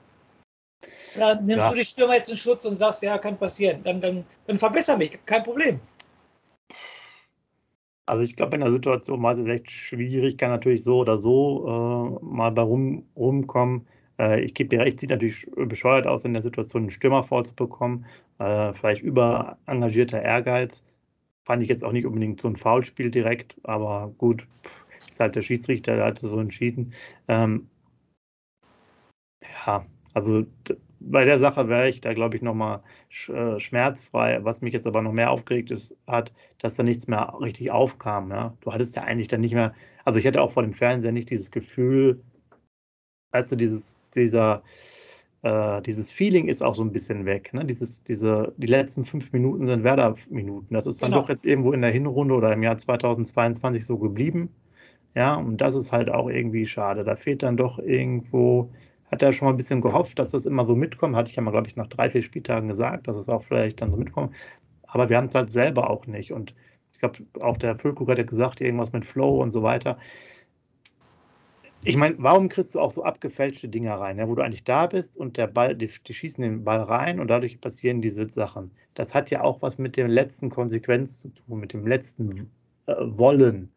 Oder 1.16 1.36
nimmst 1.36 1.64
ja. 1.64 1.70
du 1.70 1.76
die 1.76 1.86
Stürmer 1.86 2.16
jetzt 2.16 2.30
in 2.30 2.38
Schutz 2.38 2.66
und 2.66 2.76
sagst, 2.76 3.02
ja, 3.02 3.18
kann 3.18 3.38
passieren? 3.38 3.82
Dann, 3.84 4.02
dann, 4.02 4.26
dann 4.46 4.58
verbessere 4.58 4.98
mich, 4.98 5.18
kein 5.26 5.44
Problem. 5.44 5.80
Also 8.08 8.24
ich 8.24 8.36
glaube, 8.38 8.56
in 8.56 8.62
der 8.62 8.72
Situation 8.72 9.22
war 9.22 9.34
es 9.34 9.46
echt 9.48 9.70
schwierig, 9.70 10.38
kann 10.38 10.50
natürlich 10.50 10.84
so 10.84 11.00
oder 11.00 11.18
so 11.18 12.20
äh, 12.22 12.26
mal 12.26 12.52
bei 12.52 12.62
rum, 12.62 13.04
rumkommen. 13.18 13.86
Äh, 14.18 14.42
ich 14.42 14.54
gebe 14.54 14.70
dir 14.70 14.80
recht, 14.80 15.00
sieht 15.00 15.10
natürlich 15.10 15.46
bescheuert 15.56 16.08
aus, 16.08 16.24
in 16.26 16.34
der 16.34 16.42
Situation 16.42 16.84
einen 16.84 16.90
Stürmer 16.90 17.24
vorzubekommen. 17.24 18.06
Äh, 18.40 18.74
vielleicht 18.74 19.02
überengagierter 19.04 20.22
Ehrgeiz. 20.22 20.84
Fand 21.46 21.64
ich 21.64 21.70
jetzt 21.70 21.84
auch 21.84 21.92
nicht 21.92 22.06
unbedingt 22.06 22.40
so 22.42 22.48
ein 22.48 22.56
Foulspiel 22.56 23.12
direkt, 23.12 23.58
aber 23.64 24.14
gut, 24.18 24.48
ist 24.98 25.20
halt 25.20 25.36
der 25.36 25.42
Schiedsrichter, 25.42 25.98
der 25.98 26.06
hat 26.06 26.22
es 26.24 26.30
so 26.30 26.40
entschieden. 26.40 26.94
Ähm, 27.28 27.70
ja, 29.66 29.86
also 30.14 30.46
bei 31.00 31.26
der 31.26 31.40
Sache 31.40 31.70
wäre 31.70 31.90
ich 31.90 32.02
da, 32.02 32.14
glaube 32.14 32.36
ich, 32.36 32.42
nochmal 32.42 32.82
sch 33.10 33.30
äh, 33.30 33.60
schmerzfrei. 33.60 34.40
Was 34.44 34.62
mich 34.62 34.74
jetzt 34.74 34.88
aber 34.88 35.02
noch 35.02 35.12
mehr 35.12 35.32
aufgeregt 35.32 35.72
ist, 35.72 35.96
hat, 36.08 36.34
dass 36.60 36.76
da 36.76 36.84
nichts 36.84 37.08
mehr 37.08 37.34
richtig 37.40 37.72
aufkam. 37.72 38.30
Ja? 38.32 38.54
Du 38.62 38.74
hattest 38.74 38.96
ja 38.96 39.04
eigentlich 39.04 39.28
dann 39.28 39.42
nicht 39.42 39.54
mehr, 39.54 39.74
also 40.06 40.20
ich 40.20 40.28
hatte 40.28 40.42
auch 40.42 40.52
vor 40.52 40.64
dem 40.64 40.74
Fernseher 40.74 41.12
nicht 41.12 41.30
dieses 41.30 41.52
Gefühl, 41.52 42.22
weißt 43.32 43.52
du, 43.52 43.56
dieses, 43.56 44.00
dieser, 44.16 44.64
äh, 45.44 45.82
dieses 45.82 46.12
Feeling 46.12 46.48
ist 46.48 46.64
auch 46.64 46.76
so 46.76 46.84
ein 46.84 46.92
bisschen 46.92 47.26
weg. 47.26 47.54
Ne? 47.54 47.66
Dieses, 47.66 48.04
diese, 48.04 48.54
die 48.58 48.68
letzten 48.68 49.06
fünf 49.06 49.32
Minuten 49.32 49.68
sind 49.68 49.84
Werder-Minuten. 49.84 50.74
Das 50.74 50.88
ist 50.88 51.02
dann 51.02 51.12
genau. 51.12 51.22
doch 51.22 51.30
jetzt 51.30 51.46
irgendwo 51.46 51.74
in 51.74 51.82
der 51.82 51.92
Hinrunde 51.92 52.36
oder 52.36 52.54
im 52.54 52.64
Jahr 52.64 52.78
2022 52.78 53.86
so 53.86 53.98
geblieben. 53.98 54.50
Ja, 55.16 55.36
und 55.36 55.58
das 55.62 55.74
ist 55.76 55.92
halt 55.92 56.10
auch 56.10 56.30
irgendwie 56.30 56.68
schade. 56.68 57.04
Da 57.04 57.16
fehlt 57.16 57.44
dann 57.44 57.58
doch 57.58 57.80
irgendwo 57.80 58.72
hat 59.12 59.22
er 59.22 59.32
schon 59.32 59.46
mal 59.46 59.54
ein 59.54 59.58
bisschen 59.58 59.82
gehofft, 59.82 60.20
dass 60.20 60.32
das 60.32 60.46
immer 60.46 60.66
so 60.66 60.76
mitkommt. 60.76 61.16
Hatte 61.16 61.30
ich 61.30 61.36
ja 61.36 61.42
mal, 61.42 61.52
glaube 61.52 61.68
ich, 61.68 61.76
nach 61.76 61.88
drei, 61.88 62.10
vier 62.10 62.22
Spieltagen 62.22 62.68
gesagt, 62.68 63.08
dass 63.08 63.16
es 63.16 63.30
auch 63.30 63.44
vielleicht 63.44 63.82
dann 63.82 63.92
so 63.92 63.98
mitkommt. 63.98 64.36
Aber 64.84 65.10
wir 65.10 65.18
haben 65.18 65.28
es 65.28 65.36
halt 65.36 65.52
selber 65.52 65.90
auch 65.90 66.08
nicht. 66.08 66.34
Und 66.34 66.54
ich 66.94 67.00
glaube, 67.00 67.20
auch 67.42 67.58
der 67.58 67.76
Füllkrug 67.76 68.10
hat 68.10 68.18
ja 68.18 68.24
gesagt, 68.24 68.62
irgendwas 68.62 68.92
mit 68.94 69.06
Flow 69.06 69.42
und 69.42 69.52
so 69.52 69.64
weiter. 69.64 69.98
Ich 71.84 71.96
meine, 71.96 72.16
warum 72.18 72.50
kriegst 72.50 72.76
du 72.76 72.80
auch 72.80 72.92
so 72.92 73.04
abgefälschte 73.04 73.70
Dinger 73.70 73.96
rein, 74.00 74.18
ja, 74.18 74.28
wo 74.28 74.36
du 74.36 74.42
eigentlich 74.42 74.64
da 74.64 74.88
bist 74.88 75.16
und 75.16 75.38
der 75.38 75.48
Ball, 75.48 75.76
die, 75.76 75.90
die, 76.06 76.14
schießen 76.14 76.42
den 76.42 76.64
Ball 76.64 76.82
rein 76.82 77.20
und 77.20 77.28
dadurch 77.28 77.62
passieren 77.62 78.02
diese 78.02 78.28
Sachen. 78.28 78.72
Das 78.96 79.14
hat 79.14 79.30
ja 79.30 79.42
auch 79.42 79.62
was 79.62 79.78
mit 79.78 79.96
der 79.96 80.08
letzten 80.08 80.50
Konsequenz 80.50 81.20
zu 81.20 81.30
tun, 81.30 81.60
mit 81.60 81.74
dem 81.74 81.88
letzten 81.88 82.52
äh, 82.88 82.96
Wollen. 83.00 83.72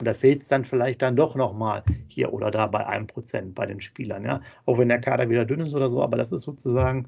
Und 0.00 0.06
da 0.06 0.14
fehlt 0.14 0.42
es 0.42 0.48
dann 0.48 0.64
vielleicht 0.64 1.02
dann 1.02 1.14
doch 1.14 1.36
nochmal 1.36 1.84
hier 2.08 2.32
oder 2.32 2.50
da 2.50 2.66
bei 2.66 2.86
einem 2.86 3.06
Prozent 3.06 3.54
bei 3.54 3.66
den 3.66 3.80
Spielern. 3.80 4.24
Ja? 4.24 4.40
Auch 4.66 4.78
wenn 4.78 4.88
der 4.88 5.00
Kader 5.00 5.28
wieder 5.28 5.44
dünn 5.44 5.60
ist 5.60 5.74
oder 5.74 5.90
so, 5.90 6.02
aber 6.02 6.16
das 6.16 6.32
ist 6.32 6.42
sozusagen, 6.42 7.06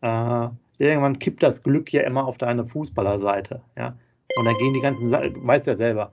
äh, 0.00 0.48
irgendwann 0.78 1.18
kippt 1.18 1.42
das 1.42 1.62
Glück 1.62 1.92
ja 1.92 2.02
immer 2.02 2.26
auf 2.26 2.38
deine 2.38 2.66
Fußballerseite. 2.66 3.62
Ja? 3.76 3.96
Und 4.36 4.44
dann 4.46 4.54
gehen 4.58 4.74
die 4.74 4.80
ganzen, 4.80 5.12
weißt 5.12 5.66
ja 5.66 5.76
selber, 5.76 6.12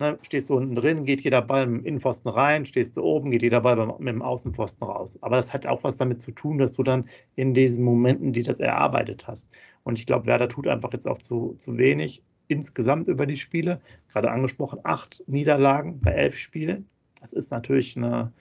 Ne, 0.00 0.18
stehst 0.22 0.50
du 0.50 0.56
unten 0.56 0.74
drin, 0.74 1.04
geht 1.04 1.20
jeder 1.20 1.40
Ball 1.40 1.66
dem 1.66 1.84
Innenpfosten 1.84 2.28
rein, 2.28 2.66
stehst 2.66 2.96
du 2.96 3.02
oben, 3.02 3.30
geht 3.30 3.42
jeder 3.42 3.60
Ball 3.60 3.76
mit 3.98 4.08
dem 4.08 4.22
Außenpfosten 4.22 4.88
raus. 4.88 5.16
Aber 5.20 5.36
das 5.36 5.52
hat 5.52 5.68
auch 5.68 5.84
was 5.84 5.98
damit 5.98 6.20
zu 6.20 6.32
tun, 6.32 6.58
dass 6.58 6.72
du 6.72 6.82
dann 6.82 7.08
in 7.36 7.54
diesen 7.54 7.84
Momenten, 7.84 8.32
die 8.32 8.42
das 8.42 8.58
erarbeitet 8.58 9.28
hast. 9.28 9.52
Und 9.84 10.00
ich 10.00 10.06
glaube, 10.06 10.26
Werder 10.26 10.48
tut 10.48 10.66
einfach 10.66 10.92
jetzt 10.92 11.06
auch 11.06 11.18
zu, 11.18 11.54
zu 11.58 11.78
wenig 11.78 12.24
insgesamt 12.48 13.08
über 13.08 13.26
die 13.26 13.36
Spiele. 13.36 13.80
Gerade 14.08 14.30
angesprochen, 14.30 14.80
acht 14.84 15.22
Niederlagen 15.26 16.00
bei 16.00 16.12
elf 16.12 16.36
Spielen. 16.36 16.88
Das 17.20 17.32
ist 17.32 17.50
natürlich 17.50 17.96
eine, 17.96 18.32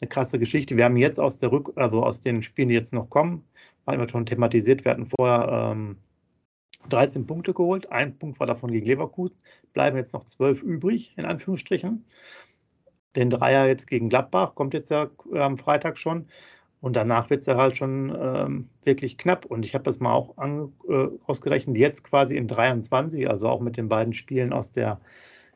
eine 0.00 0.08
krasse 0.08 0.38
Geschichte. 0.38 0.76
Wir 0.76 0.84
haben 0.84 0.96
jetzt 0.96 1.20
aus 1.20 1.38
der 1.38 1.52
Rück, 1.52 1.72
also 1.76 2.02
aus 2.02 2.20
den 2.20 2.42
Spielen, 2.42 2.68
die 2.68 2.74
jetzt 2.74 2.92
noch 2.92 3.08
kommen, 3.10 3.44
haben 3.86 3.98
wir 3.98 4.08
schon 4.08 4.26
thematisiert. 4.26 4.84
Wir 4.84 4.92
hatten 4.92 5.06
vorher 5.06 5.72
ähm, 5.72 5.96
13 6.88 7.26
Punkte 7.26 7.54
geholt. 7.54 7.90
Ein 7.90 8.18
Punkt 8.18 8.40
war 8.40 8.46
davon 8.46 8.70
gegen 8.70 8.86
Leverkusen. 8.86 9.36
Bleiben 9.72 9.96
jetzt 9.96 10.14
noch 10.14 10.24
12 10.24 10.62
übrig, 10.62 11.14
in 11.16 11.24
Anführungsstrichen. 11.24 12.04
Den 13.16 13.30
Dreier 13.30 13.66
jetzt 13.66 13.86
gegen 13.86 14.08
Gladbach 14.08 14.54
kommt 14.54 14.74
jetzt 14.74 14.90
ja 14.90 15.10
äh, 15.32 15.38
am 15.38 15.56
Freitag 15.56 15.98
schon. 15.98 16.26
Und 16.84 16.96
danach 16.96 17.30
wird 17.30 17.40
es 17.40 17.46
ja 17.46 17.56
halt 17.56 17.78
schon 17.78 18.14
ähm, 18.14 18.68
wirklich 18.82 19.16
knapp. 19.16 19.46
Und 19.46 19.64
ich 19.64 19.72
habe 19.72 19.84
das 19.84 20.00
mal 20.00 20.12
auch 20.12 20.36
an, 20.36 20.70
äh, 20.86 21.08
ausgerechnet, 21.26 21.78
jetzt 21.78 22.04
quasi 22.04 22.36
in 22.36 22.46
23, 22.46 23.26
also 23.30 23.48
auch 23.48 23.60
mit 23.60 23.78
den 23.78 23.88
beiden 23.88 24.12
Spielen 24.12 24.52
aus 24.52 24.70
der, 24.70 25.00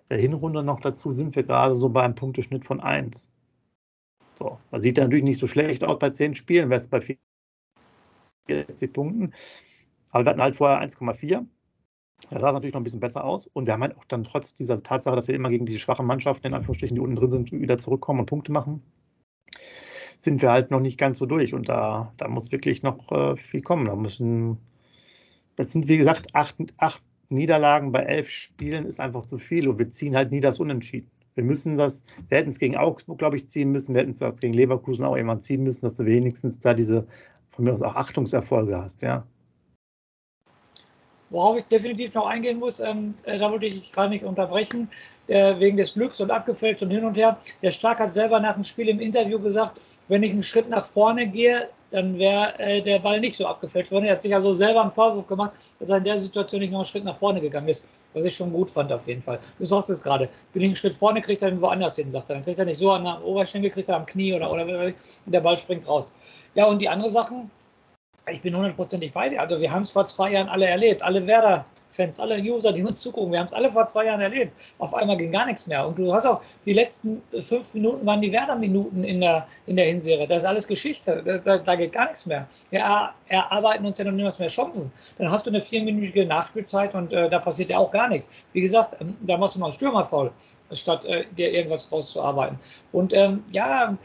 der 0.09 0.17
Hinrunde 0.17 0.63
noch 0.63 0.81
dazu, 0.81 1.13
sind 1.13 1.37
wir 1.37 1.43
gerade 1.43 1.75
so 1.75 1.91
bei 1.91 2.01
einem 2.01 2.15
Punkteschnitt 2.15 2.65
von 2.65 2.81
1. 2.81 3.31
So, 4.33 4.59
das 4.71 4.81
sieht 4.81 4.97
natürlich 4.97 5.23
nicht 5.23 5.39
so 5.39 5.47
schlecht 5.47 5.85
aus 5.85 5.99
bei 5.99 6.09
10 6.09 6.35
Spielen, 6.35 6.71
wäre 6.71 6.81
es 6.81 6.89
bei 6.89 7.19
40 8.47 8.91
Punkten. 8.95 9.35
Aber 10.13 10.25
wir 10.25 10.31
hatten 10.31 10.41
halt 10.41 10.57
vorher 10.57 10.81
1,4. 10.81 11.45
Das 12.31 12.41
sah 12.41 12.53
natürlich 12.53 12.73
noch 12.73 12.81
ein 12.81 12.85
bisschen 12.85 13.01
besser 13.01 13.23
aus. 13.25 13.47
Und 13.49 13.67
wir 13.67 13.75
haben 13.75 13.83
halt 13.83 13.99
auch 13.99 14.07
dann 14.07 14.25
trotz 14.25 14.55
dieser 14.55 14.83
Tatsache, 14.83 15.15
dass 15.15 15.29
wir 15.29 15.35
immer 15.35 15.51
gegen 15.51 15.67
diese 15.67 15.79
schwachen 15.79 16.07
Mannschaften, 16.07 16.47
in 16.47 16.55
Anführungsstrichen, 16.55 16.95
die 16.95 17.03
unten 17.03 17.17
drin 17.17 17.31
sind, 17.31 17.53
wieder 17.53 17.77
zurückkommen 17.77 18.21
und 18.21 18.27
Punkte 18.27 18.51
machen, 18.51 18.83
sind 20.19 20.43
wir 20.43 20.51
halt 20.51 20.71
noch 20.71 20.81
nicht 20.81 20.99
ganz 20.99 21.19
so 21.19 21.27
durch. 21.27 21.55
Und 21.55 21.69
da, 21.69 22.13
da 22.17 22.29
muss 22.29 22.53
wirklich 22.53 22.83
noch 22.83 23.11
äh, 23.11 23.37
viel 23.37 23.63
kommen. 23.63 23.87
Da 23.87 23.97
müssen, 23.97 24.59
das 25.57 25.73
sind 25.73 25.89
wie 25.89 25.97
gesagt 25.97 26.35
acht, 26.35 26.57
acht 26.77 27.03
Niederlagen 27.31 27.93
bei 27.93 28.01
elf 28.01 28.29
Spielen 28.29 28.85
ist 28.85 29.01
einfach 29.01 29.25
zu 29.25 29.39
viel. 29.39 29.69
Und 29.69 29.79
wir 29.79 29.89
ziehen 29.91 30.17
halt 30.17 30.31
nie 30.31 30.41
das 30.41 30.61
Unentschieden. 30.61 31.11
Wir 31.35 31.45
müssen 31.45 31.77
das, 31.77 32.03
wir 32.29 32.39
hätten 32.39 32.51
es 32.51 32.59
gegen 32.59 32.77
Augsburg, 32.77 33.19
glaube 33.19 33.37
ich, 33.37 33.49
ziehen 33.49 33.71
müssen. 33.71 33.95
Wir 33.95 34.01
hätten 34.01 34.11
es 34.11 34.41
gegen 34.41 34.55
Leverkusen 34.55 35.05
auch 35.05 35.15
irgendwann 35.15 35.41
ziehen 35.41 35.63
müssen, 35.63 35.83
dass 35.83 35.97
du 35.97 36.05
wenigstens 36.05 36.59
da 36.59 36.75
diese, 36.75 37.07
von 37.51 37.65
mir 37.65 37.73
aus 37.73 37.83
auch 37.83 37.95
Achtungserfolge 37.95 38.77
hast, 38.77 39.03
ja. 39.03 39.25
Worauf 41.31 41.59
ich 41.59 41.65
definitiv 41.65 42.15
noch 42.15 42.27
eingehen 42.27 42.59
muss, 42.59 42.81
ähm, 42.81 43.15
äh, 43.25 43.39
da 43.39 43.51
wollte 43.51 43.67
ich 43.67 43.93
gerade 43.93 44.11
nicht 44.11 44.25
unterbrechen, 44.25 44.89
äh, 45.29 45.59
wegen 45.59 45.77
des 45.77 45.95
Glücks 45.95 46.21
und 46.21 46.31
abgefälscht 46.31 46.83
und 46.83 46.91
hin 46.91 47.05
und 47.05 47.17
her. 47.17 47.39
Der 47.63 47.71
Stark 47.71 48.01
hat 48.01 48.11
selber 48.11 48.41
nach 48.41 48.55
dem 48.55 48.65
Spiel 48.65 48.89
im 48.89 49.01
Interview 49.01 49.39
gesagt, 49.39 49.81
wenn 50.09 50.23
ich 50.23 50.33
einen 50.33 50.43
Schritt 50.43 50.69
nach 50.69 50.85
vorne 50.85 51.27
gehe, 51.27 51.69
dann 51.91 52.19
wäre 52.19 52.59
äh, 52.59 52.83
der 52.83 52.99
Ball 52.99 53.21
nicht 53.21 53.37
so 53.37 53.47
abgefälscht 53.47 53.93
worden. 53.93 54.05
Er 54.05 54.13
hat 54.13 54.23
sich 54.23 54.35
also 54.35 54.53
selber 54.53 54.83
einen 54.83 54.91
Vorwurf 54.91 55.27
gemacht, 55.27 55.53
dass 55.79 55.89
er 55.89 55.99
in 55.99 56.05
der 56.05 56.19
Situation 56.19 56.61
nicht 56.61 56.71
noch 56.71 56.81
einen 56.81 56.85
Schritt 56.85 57.05
nach 57.05 57.17
vorne 57.17 57.41
gegangen 57.41 57.69
ist, 57.69 58.07
was 58.13 58.25
ich 58.25 58.35
schon 58.35 58.53
gut 58.53 58.71
fand 58.71 58.93
auf 58.93 59.07
jeden 59.07 59.23
Fall. 59.23 59.39
Du 59.59 59.65
sagst 59.65 59.89
es 59.91 60.03
gerade, 60.03 60.29
wenn 60.53 60.63
ich 60.63 60.69
einen 60.69 60.77
Schritt 60.77 60.95
vorne 60.95 61.23
kriegt 61.23 61.43
er 61.43 61.51
den 61.51 61.61
woanders 61.61 61.97
hin, 61.97 62.11
sagt 62.11 62.31
er. 62.31 62.37
Dann 62.37 62.45
kriegt 62.45 62.59
er 62.59 62.67
nicht 62.67 62.79
so 62.79 62.91
an 62.91 63.05
der 63.05 63.25
Oberschenkel, 63.25 63.71
kriegt 63.71 63.89
er 63.89 63.97
am 63.97 64.07
Knie 64.07 64.35
oder, 64.35 64.51
oder 64.53 64.67
und 64.67 64.95
der 65.27 65.41
Ball 65.41 65.57
springt 65.57 65.89
raus. 65.89 66.15
Ja, 66.55 66.67
und 66.67 66.81
die 66.81 66.89
andere 66.89 67.09
Sachen, 67.09 67.51
ich 68.31 68.43
bin 68.43 68.55
hundertprozentig 68.55 69.13
bei 69.13 69.31
dir. 69.31 69.41
Also 69.41 69.61
wir 69.61 69.73
haben 69.73 69.83
es 69.83 69.91
vor 69.91 70.05
zwei 70.07 70.33
Jahren 70.33 70.49
alle 70.49 70.67
erlebt. 70.67 71.03
Alle 71.03 71.27
Werder-Fans, 71.99 72.21
alle 72.21 72.39
User, 72.39 72.73
die 72.73 72.83
uns 72.83 73.01
zugucken, 73.01 73.33
wir 73.33 73.41
haben 73.41 73.47
es 73.47 73.53
alle 73.53 73.71
vor 73.71 73.87
zwei 73.87 74.07
Jahren 74.07 74.21
erlebt. 74.21 74.53
Auf 74.79 74.95
einmal 74.95 75.17
ging 75.17 75.33
gar 75.33 75.47
nichts 75.47 75.67
mehr. 75.67 75.87
Und 75.87 75.99
du 75.99 76.13
hast 76.13 76.27
auch 76.27 76.41
die 76.65 76.73
letzten 76.73 77.23
fünf 77.41 77.75
Minuten 77.75 78.07
waren 78.07 78.21
die 78.21 78.33
Werder-Minuten 78.33 79.05
in 79.05 79.21
der, 79.21 79.47
in 79.67 79.77
der 79.77 79.87
Hinserie. 79.87 80.27
Das 80.27 80.43
ist 80.43 80.49
alles 80.49 80.67
Geschichte. 80.67 81.23
Da, 81.25 81.39
da, 81.39 81.59
da 81.59 81.77
geht 81.77 81.93
gar 81.93 82.05
nichts 82.05 82.27
mehr. 82.27 82.47
Wir 82.71 83.13
erarbeiten 83.29 83.87
uns 83.87 83.99
ja 83.99 84.05
noch 84.05 84.13
niemals 84.13 84.39
mehr 84.39 84.49
Chancen. 84.49 84.91
Dann 85.19 85.31
hast 85.31 85.47
du 85.47 85.51
eine 85.51 85.61
vierminütige 85.61 86.27
Nachspielzeit 86.27 86.95
und 86.95 87.13
äh, 87.13 87.29
da 87.29 87.39
passiert 87.39 87.71
ja 87.71 87.79
auch 87.79 87.91
gar 87.91 88.09
nichts. 88.09 88.31
Wie 88.53 88.61
gesagt, 88.61 88.97
ähm, 89.01 89.17
da 89.21 89.37
machst 89.37 89.57
du 89.57 89.61
mal 89.61 89.67
einen 89.67 89.73
Stürmer 89.73 90.05
faul, 90.05 90.31
statt 90.73 91.07
äh, 91.07 91.25
dir 91.37 91.53
irgendwas 91.53 91.91
rauszuarbeiten. 91.91 92.59
Und 92.93 93.13
ähm, 93.13 93.45
ja, 93.51 93.97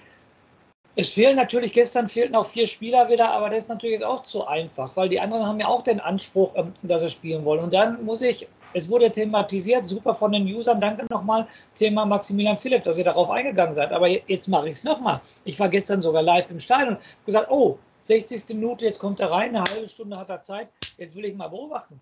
es 0.95 1.09
fehlen 1.09 1.35
natürlich, 1.35 1.71
gestern 1.71 2.07
fehlten 2.07 2.35
auch 2.35 2.45
vier 2.45 2.67
Spieler 2.67 3.09
wieder, 3.09 3.31
aber 3.31 3.49
das 3.49 3.59
ist 3.63 3.69
natürlich 3.69 4.03
auch 4.05 4.21
zu 4.21 4.45
einfach, 4.45 4.95
weil 4.95 5.09
die 5.09 5.19
anderen 5.19 5.45
haben 5.45 5.59
ja 5.59 5.67
auch 5.67 5.81
den 5.81 5.99
Anspruch, 5.99 6.53
ähm, 6.55 6.73
dass 6.83 7.01
sie 7.01 7.09
spielen 7.09 7.43
wollen. 7.45 7.63
Und 7.63 7.73
dann 7.73 8.03
muss 8.05 8.21
ich, 8.21 8.47
es 8.73 8.89
wurde 8.89 9.11
thematisiert, 9.11 9.87
super 9.87 10.13
von 10.13 10.31
den 10.31 10.45
Usern, 10.45 10.79
danke 10.79 11.05
nochmal, 11.09 11.47
Thema 11.73 12.05
Maximilian 12.05 12.57
Philipp, 12.57 12.83
dass 12.83 12.99
ihr 12.99 13.03
darauf 13.05 13.29
eingegangen 13.31 13.73
seid. 13.73 13.91
Aber 13.91 14.07
jetzt 14.07 14.47
mache 14.47 14.67
ich 14.67 14.75
es 14.75 14.83
nochmal. 14.83 15.19
Ich 15.45 15.59
war 15.59 15.69
gestern 15.69 16.01
sogar 16.01 16.21
live 16.21 16.51
im 16.51 16.59
Stadion 16.59 16.89
und 16.89 16.95
habe 16.95 17.25
gesagt, 17.25 17.47
oh, 17.49 17.79
60. 17.99 18.55
Minute, 18.55 18.85
jetzt 18.85 18.99
kommt 18.99 19.19
er 19.19 19.31
rein, 19.31 19.55
eine 19.55 19.63
halbe 19.63 19.87
Stunde 19.87 20.17
hat 20.17 20.29
er 20.29 20.41
Zeit, 20.41 20.67
jetzt 20.97 21.15
will 21.15 21.25
ich 21.25 21.35
mal 21.35 21.47
beobachten. 21.47 21.99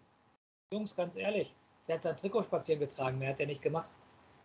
Jungs, 0.73 0.95
ganz 0.95 1.15
ehrlich, 1.15 1.53
der 1.87 1.95
hat 1.95 2.03
sein 2.03 2.17
Trikot 2.17 2.41
spazieren 2.41 2.79
getragen, 2.79 3.19
mehr 3.19 3.29
hat 3.29 3.39
er 3.39 3.45
nicht 3.45 3.61
gemacht. 3.61 3.91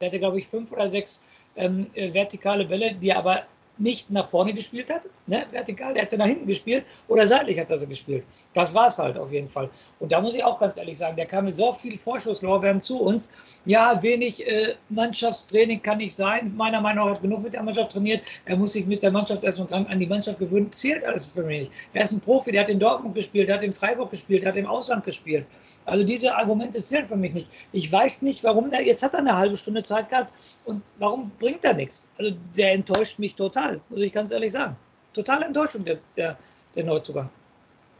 Der 0.00 0.08
hatte, 0.08 0.18
glaube 0.18 0.38
ich, 0.38 0.46
fünf 0.46 0.70
oder 0.72 0.86
sechs 0.86 1.24
ähm, 1.56 1.90
äh, 1.94 2.12
vertikale 2.12 2.66
Bälle, 2.66 2.94
die 2.94 3.12
aber 3.12 3.44
nicht 3.78 4.10
nach 4.10 4.28
vorne 4.28 4.54
gespielt 4.54 4.90
hat, 4.90 5.08
ne, 5.26 5.44
vertikal, 5.50 5.94
der 5.94 6.02
hat 6.02 6.10
sie 6.10 6.16
nach 6.16 6.26
hinten 6.26 6.46
gespielt 6.46 6.84
oder 7.08 7.26
seitlich 7.26 7.58
hat 7.58 7.70
er 7.70 7.76
sie 7.76 7.86
gespielt. 7.86 8.24
Das 8.54 8.74
war 8.74 8.88
es 8.88 8.98
halt 8.98 9.18
auf 9.18 9.32
jeden 9.32 9.48
Fall. 9.48 9.68
Und 9.98 10.12
da 10.12 10.20
muss 10.20 10.34
ich 10.34 10.42
auch 10.42 10.58
ganz 10.58 10.76
ehrlich 10.78 10.98
sagen, 10.98 11.16
der 11.16 11.26
kam 11.26 11.44
mit 11.44 11.54
so 11.54 11.72
viel 11.72 11.98
Vorschusslorbeeren 11.98 12.80
zu 12.80 13.00
uns. 13.00 13.32
Ja, 13.64 14.02
wenig 14.02 14.46
äh, 14.46 14.74
Mannschaftstraining 14.88 15.82
kann 15.82 15.98
nicht 15.98 16.14
sein. 16.14 16.54
Meiner 16.56 16.80
Meinung 16.80 17.06
nach 17.06 17.14
hat 17.16 17.22
genug 17.22 17.42
mit 17.42 17.54
der 17.54 17.62
Mannschaft 17.62 17.92
trainiert. 17.92 18.22
Er 18.44 18.56
muss 18.56 18.72
sich 18.72 18.86
mit 18.86 19.02
der 19.02 19.10
Mannschaft 19.10 19.44
erstmal 19.44 19.68
dran 19.68 19.86
an 19.86 20.00
die 20.00 20.06
Mannschaft 20.06 20.38
gewöhnen. 20.38 20.72
Zählt 20.72 21.04
alles 21.04 21.26
für 21.26 21.42
mich 21.42 21.60
nicht. 21.60 21.72
Er 21.92 22.04
ist 22.04 22.12
ein 22.12 22.20
Profi, 22.20 22.52
der 22.52 22.62
hat 22.62 22.68
in 22.68 22.78
Dortmund 22.78 23.14
gespielt, 23.14 23.48
der 23.48 23.56
hat 23.56 23.62
in 23.62 23.72
Freiburg 23.72 24.10
gespielt, 24.10 24.42
der 24.42 24.50
hat 24.50 24.56
im 24.56 24.66
Ausland 24.66 25.04
gespielt. 25.04 25.46
Also 25.84 26.04
diese 26.04 26.34
Argumente 26.34 26.82
zählen 26.82 27.06
für 27.06 27.16
mich 27.16 27.34
nicht. 27.34 27.50
Ich 27.72 27.90
weiß 27.90 28.22
nicht, 28.22 28.44
warum 28.44 28.70
der, 28.70 28.82
jetzt 28.82 29.02
hat 29.02 29.14
er 29.14 29.20
eine 29.20 29.36
halbe 29.36 29.56
Stunde 29.56 29.82
Zeit 29.82 30.08
gehabt 30.08 30.32
und 30.64 30.82
warum 30.98 31.30
bringt 31.38 31.64
er 31.64 31.74
nichts? 31.74 32.06
Also 32.18 32.32
der 32.56 32.72
enttäuscht 32.72 33.18
mich 33.18 33.34
total 33.34 33.65
total, 33.66 33.80
muss 33.88 34.00
ich 34.00 34.12
ganz 34.12 34.32
ehrlich 34.32 34.52
sagen. 34.52 34.76
Totale 35.12 35.46
Enttäuschung, 35.46 35.84
der, 35.84 35.98
der, 36.16 36.38
der 36.74 36.84
Neuzugang. 36.84 37.28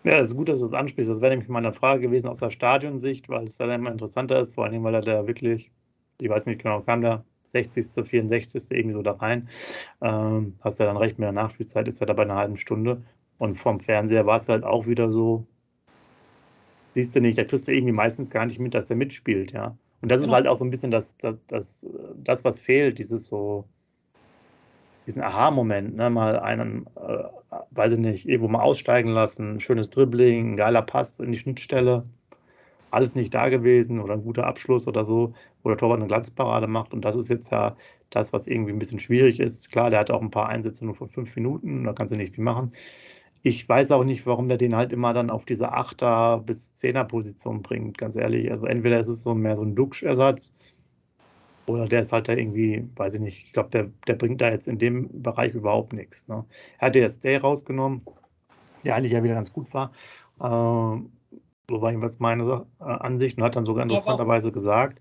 Ja, 0.05 0.21
es 0.21 0.29
ist 0.29 0.37
gut, 0.37 0.49
dass 0.49 0.59
du 0.59 0.67
das 0.67 0.75
ansprichst. 0.75 1.11
Das 1.11 1.21
wäre 1.21 1.31
nämlich 1.31 1.49
meine 1.49 1.73
Frage 1.73 2.03
gewesen 2.03 2.29
aus 2.29 2.39
der 2.39 2.51
Stadionsicht, 2.51 3.29
weil 3.29 3.45
es 3.45 3.57
dann 3.57 3.71
immer 3.71 3.91
interessanter 3.91 4.41
ist, 4.41 4.55
vor 4.55 4.65
allem, 4.65 4.85
weil 4.85 4.95
er 4.95 5.03
da 5.03 5.27
wirklich, 5.27 5.71
ich 6.21 6.29
weiß 6.29 6.47
nicht 6.47 6.63
genau, 6.63 6.81
kam 6.83 7.01
der 7.01 7.25
60., 7.49 8.07
64. 8.07 8.71
irgendwie 8.71 8.93
so 8.93 9.03
da 9.03 9.13
rein. 9.13 9.49
Ähm, 10.01 10.55
hast 10.63 10.79
ja 10.79 10.87
dann 10.87 10.97
recht, 10.97 11.19
mit 11.19 11.25
der 11.25 11.33
Nachspielzeit 11.33 11.89
ist 11.89 12.01
er 12.01 12.07
da 12.07 12.13
bei 12.13 12.23
einer 12.23 12.37
halben 12.37 12.57
Stunde. 12.57 13.03
Und 13.39 13.57
vom 13.57 13.81
Fernseher 13.81 14.27
war 14.27 14.37
es 14.37 14.49
halt 14.49 14.65
auch 14.65 14.87
wieder 14.87 15.11
so, 15.11 15.47
siehst 16.95 17.15
du 17.17 17.21
nicht, 17.21 17.37
da 17.37 17.45
kriegst 17.45 17.67
du 17.69 17.73
irgendwie 17.73 17.93
meistens 17.93 18.31
gar 18.31 18.47
nicht 18.47 18.59
mit, 18.59 18.75
dass 18.75 18.89
er 18.89 18.97
mitspielt, 18.97 19.53
ja. 19.53 19.77
Und 20.03 20.11
das 20.11 20.19
genau. 20.19 20.29
ist 20.29 20.35
halt 20.35 20.47
auch 20.47 20.59
so 20.59 20.65
ein 20.65 20.71
bisschen 20.71 20.91
das, 20.91 21.17
das, 21.19 21.37
das, 21.49 21.87
das, 22.17 22.45
was 22.45 22.61
fehlt, 22.61 22.99
dieses 22.99 23.27
so, 23.27 23.67
diesen 25.07 25.23
Aha-Moment, 25.23 25.97
ne, 25.97 26.11
mal 26.11 26.39
einen, 26.41 26.87
äh, 26.97 27.25
weiß 27.71 27.95
ich 27.95 27.99
nicht, 27.99 28.29
irgendwo 28.29 28.49
mal 28.49 28.63
aussteigen 28.63 29.11
lassen, 29.11 29.61
schönes 29.61 29.91
Dribbling, 29.91 30.53
ein 30.53 30.57
geiler 30.57 30.83
Pass 30.83 31.21
in 31.21 31.33
die 31.33 31.39
Schnittstelle, 31.39 32.05
alles 32.91 33.15
nicht 33.15 33.35
da 33.35 33.49
gewesen 33.49 34.01
oder 34.01 34.15
ein 34.15 34.23
guter 34.23 34.47
Abschluss 34.47 34.89
oder 34.89 35.05
so, 35.05 35.35
wo 35.63 35.69
der 35.69 35.79
Torwart 35.79 35.99
eine 35.99 36.07
Glanzparade 36.07 36.67
macht. 36.67 36.95
Und 36.95 37.05
das 37.05 37.17
ist 37.17 37.29
jetzt 37.29 37.51
ja 37.53 37.77
das, 38.11 38.33
was 38.33 38.47
irgendwie 38.47 38.73
ein 38.73 38.79
bisschen 38.79 39.01
schwierig 39.01 39.41
ist. 39.41 39.71
Klar, 39.71 39.91
der 39.91 40.01
hat 40.01 40.11
auch 40.11 40.23
ein 40.23 40.31
paar 40.31 40.49
Einsätze 40.49 40.85
nur 40.85 40.95
vor 40.95 41.09
fünf 41.09 41.35
Minuten, 41.37 41.85
da 41.85 41.93
kannst 41.93 42.13
du 42.15 42.17
nicht 42.19 42.35
viel 42.35 42.45
machen. 42.45 42.73
Ich 43.43 43.69
weiß 43.69 43.93
auch 43.93 44.05
nicht, 44.05 44.27
warum 44.27 44.49
der 44.49 44.59
den 44.59 44.75
halt 44.77 44.93
immer 44.93 45.13
dann 45.13 45.31
auf 45.31 45.45
diese 45.45 45.73
Achter- 45.73 46.41
bis 46.45 46.75
Zehner-Position 46.75 47.63
bringt, 47.63 47.99
ganz 47.99 48.17
ehrlich. 48.17 48.51
Also 48.51 48.67
entweder 48.67 48.99
ist 49.01 49.09
es 49.09 49.23
so 49.23 49.35
mehr 49.35 49.57
so 49.57 49.65
ein 49.65 49.75
Duxch-Ersatz, 49.77 50.55
oder 51.69 51.87
der 51.87 52.01
ist 52.01 52.13
halt 52.13 52.29
da 52.29 52.33
irgendwie, 52.33 52.89
weiß 52.97 53.15
ich 53.15 53.21
nicht, 53.21 53.45
ich 53.47 53.53
glaube, 53.53 53.71
der, 53.71 53.91
der 54.07 54.15
bringt 54.15 54.41
da 54.41 54.51
jetzt 54.51 54.69
in 54.69 54.79
dem 54.79 55.23
Bereich 55.23 55.55
überhaupt 55.55 55.93
nichts. 55.93 56.29
Ne? 56.29 56.45
Er 56.79 56.87
hat 56.87 56.97
jetzt 56.97 57.25
Day 57.25 57.37
rausgenommen, 57.37 58.03
der 58.85 58.97
eigentlich 58.97 59.13
ja 59.13 59.23
wieder 59.23 59.35
ganz 59.35 59.53
gut 59.53 59.73
war. 59.75 59.93
Ähm, 60.41 61.11
so 61.69 61.83
war 61.83 61.91
jedenfalls 61.91 62.21
meine 62.21 62.67
äh, 62.81 62.85
Ansicht 62.85 63.37
und 63.37 63.45
hat 63.45 63.57
dann 63.57 63.65
sogar 63.65 63.83
interessanterweise 63.83 64.53
gesagt, 64.53 65.01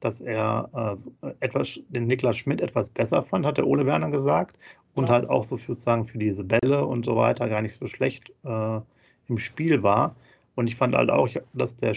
dass 0.00 0.20
er 0.20 0.98
äh, 1.22 1.32
etwas, 1.40 1.80
den 1.88 2.06
Niklas 2.06 2.36
Schmidt 2.36 2.60
etwas 2.60 2.90
besser 2.90 3.22
fand, 3.22 3.44
hat 3.44 3.58
der 3.58 3.66
Ole 3.66 3.86
Werner 3.86 4.10
gesagt. 4.10 4.56
Und 4.94 5.08
ja. 5.08 5.14
halt 5.14 5.28
auch 5.28 5.44
so 5.44 5.58
sozusagen 5.58 6.06
für 6.06 6.16
diese 6.16 6.42
Bälle 6.42 6.86
und 6.86 7.04
so 7.04 7.16
weiter 7.16 7.48
gar 7.48 7.60
nicht 7.60 7.78
so 7.78 7.86
schlecht 7.86 8.32
äh, 8.44 8.80
im 9.28 9.38
Spiel 9.38 9.82
war. 9.82 10.16
Und 10.54 10.68
ich 10.68 10.76
fand 10.76 10.94
halt 10.94 11.10
auch, 11.10 11.28
dass 11.52 11.76
der 11.76 11.94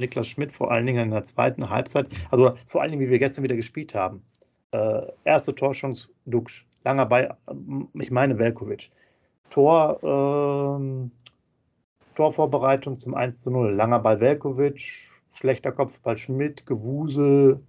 Niklas 0.00 0.28
Schmidt 0.28 0.52
vor 0.52 0.70
allen 0.70 0.86
Dingen 0.86 1.04
in 1.04 1.10
der 1.10 1.22
zweiten 1.22 1.70
Halbzeit, 1.70 2.08
also 2.30 2.56
vor 2.66 2.82
allen 2.82 2.90
Dingen, 2.90 3.06
wie 3.06 3.10
wir 3.10 3.18
gestern 3.18 3.44
wieder 3.44 3.56
gespielt 3.56 3.94
haben. 3.94 4.22
Äh, 4.72 5.02
erste 5.24 5.54
Torchance 5.54 6.08
Dux, 6.26 6.64
langer 6.84 7.06
bei, 7.06 7.34
ich 7.94 8.10
meine 8.10 8.38
Velkovic. 8.38 8.90
Tor, 9.50 9.98
ähm, 10.02 11.10
Torvorbereitung 12.14 12.98
zum 12.98 13.14
1 13.14 13.42
zu 13.42 13.50
0, 13.50 13.74
langer 13.74 13.98
Ball 13.98 14.20
Velkovic, 14.20 15.10
schlechter 15.32 15.72
Kopfball 15.72 16.16
Schmidt, 16.16 16.66
Gewusel, 16.66 17.60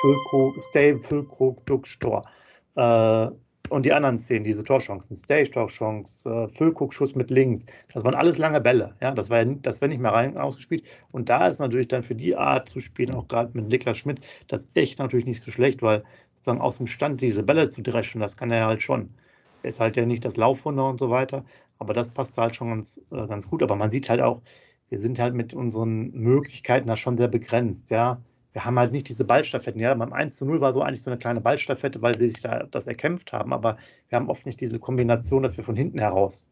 Füllkrug, 0.00 0.54
Stay, 0.62 0.96
Füllkrug, 0.96 1.64
Duck, 1.66 1.86
Stor. 1.86 2.24
Äh, 2.76 3.28
und 3.70 3.86
die 3.86 3.92
anderen 3.92 4.18
zehn, 4.18 4.44
diese 4.44 4.64
Torchancen, 4.64 5.16
Stage 5.16 5.50
Torchance, 5.50 6.28
äh, 6.28 6.48
Füllkrug-Schuss 6.48 7.14
mit 7.14 7.30
links, 7.30 7.66
das 7.92 8.04
waren 8.04 8.14
alles 8.14 8.38
lange 8.38 8.60
Bälle. 8.60 8.94
Ja, 9.00 9.12
das 9.12 9.30
war, 9.30 9.44
das 9.44 9.80
war 9.80 9.88
nicht 9.88 10.00
mehr 10.00 10.12
rein 10.12 10.36
ausgespielt. 10.36 10.84
Und 11.12 11.28
da 11.28 11.46
ist 11.48 11.60
natürlich 11.60 11.88
dann 11.88 12.02
für 12.02 12.14
die 12.14 12.36
Art 12.36 12.68
zu 12.68 12.80
spielen, 12.80 13.14
auch 13.14 13.28
gerade 13.28 13.50
mit 13.54 13.68
Niklas 13.68 13.98
Schmidt, 13.98 14.20
das 14.48 14.68
echt 14.74 14.98
natürlich 14.98 15.26
nicht 15.26 15.40
so 15.40 15.50
schlecht, 15.50 15.82
weil 15.82 16.04
sozusagen 16.34 16.60
aus 16.60 16.78
dem 16.78 16.86
Stand 16.86 17.20
diese 17.20 17.42
Bälle 17.42 17.68
zu 17.68 17.82
dreschen, 17.82 18.20
das 18.20 18.36
kann 18.36 18.50
er 18.50 18.66
halt 18.66 18.82
schon. 18.82 19.10
Er 19.62 19.68
ist 19.70 19.80
halt 19.80 19.96
ja 19.96 20.06
nicht 20.06 20.24
das 20.24 20.36
Laufwunder 20.36 20.88
und 20.88 20.98
so 20.98 21.10
weiter, 21.10 21.44
aber 21.78 21.94
das 21.94 22.10
passt 22.10 22.36
halt 22.38 22.56
schon 22.56 22.70
ganz, 22.70 23.00
äh, 23.10 23.26
ganz 23.26 23.48
gut. 23.48 23.62
Aber 23.62 23.76
man 23.76 23.90
sieht 23.90 24.08
halt 24.10 24.20
auch, 24.20 24.42
wir 24.88 24.98
sind 24.98 25.18
halt 25.18 25.34
mit 25.34 25.54
unseren 25.54 26.10
Möglichkeiten 26.12 26.88
da 26.88 26.96
schon 26.96 27.16
sehr 27.16 27.28
begrenzt, 27.28 27.90
ja 27.90 28.20
wir 28.52 28.64
haben 28.64 28.78
halt 28.78 28.92
nicht 28.92 29.08
diese 29.08 29.24
Ballstaffetten. 29.24 29.80
Ja, 29.80 29.94
beim 29.94 30.12
1 30.12 30.36
zu 30.36 30.44
0 30.44 30.60
war 30.60 30.72
so 30.72 30.82
eigentlich 30.82 31.02
so 31.02 31.10
eine 31.10 31.18
kleine 31.18 31.40
Ballstaffette, 31.40 32.02
weil 32.02 32.18
sie 32.18 32.28
sich 32.28 32.42
da 32.42 32.64
das 32.70 32.86
erkämpft 32.86 33.32
haben, 33.32 33.52
aber 33.52 33.76
wir 34.08 34.16
haben 34.16 34.28
oft 34.28 34.46
nicht 34.46 34.60
diese 34.60 34.78
Kombination, 34.78 35.42
dass 35.42 35.56
wir 35.56 35.64
von 35.64 35.76
hinten 35.76 35.98
heraus, 35.98 36.46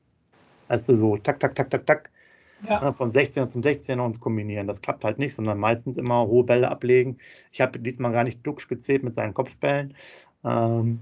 weißt 0.69 0.91
du, 0.91 0.97
so 0.97 1.17
tak, 1.17 1.41
tak, 1.41 1.55
tak, 1.55 1.71
tak, 1.71 1.87
tak, 1.87 2.11
ja. 2.69 2.81
Ne, 2.83 2.93
vom 2.93 3.11
16er 3.11 3.49
zum 3.49 3.63
16er 3.63 4.01
uns 4.01 4.21
kombinieren. 4.21 4.67
Das 4.67 4.83
klappt 4.83 5.05
halt 5.05 5.19
nicht, 5.19 5.35
sondern 5.35 5.59
meistens 5.59 5.97
immer 5.97 6.27
hohe 6.27 6.45
Bälle 6.45 6.69
ablegen. 6.71 7.19
Ich 7.53 7.61
habe 7.61 7.79
diesmal 7.79 8.13
gar 8.13 8.25
nicht 8.25 8.45
Duxch 8.45 8.69
gezählt 8.69 9.05
mit 9.05 9.15
seinen 9.15 9.35
Kopfbällen. 9.35 9.95
Ähm, 10.45 11.01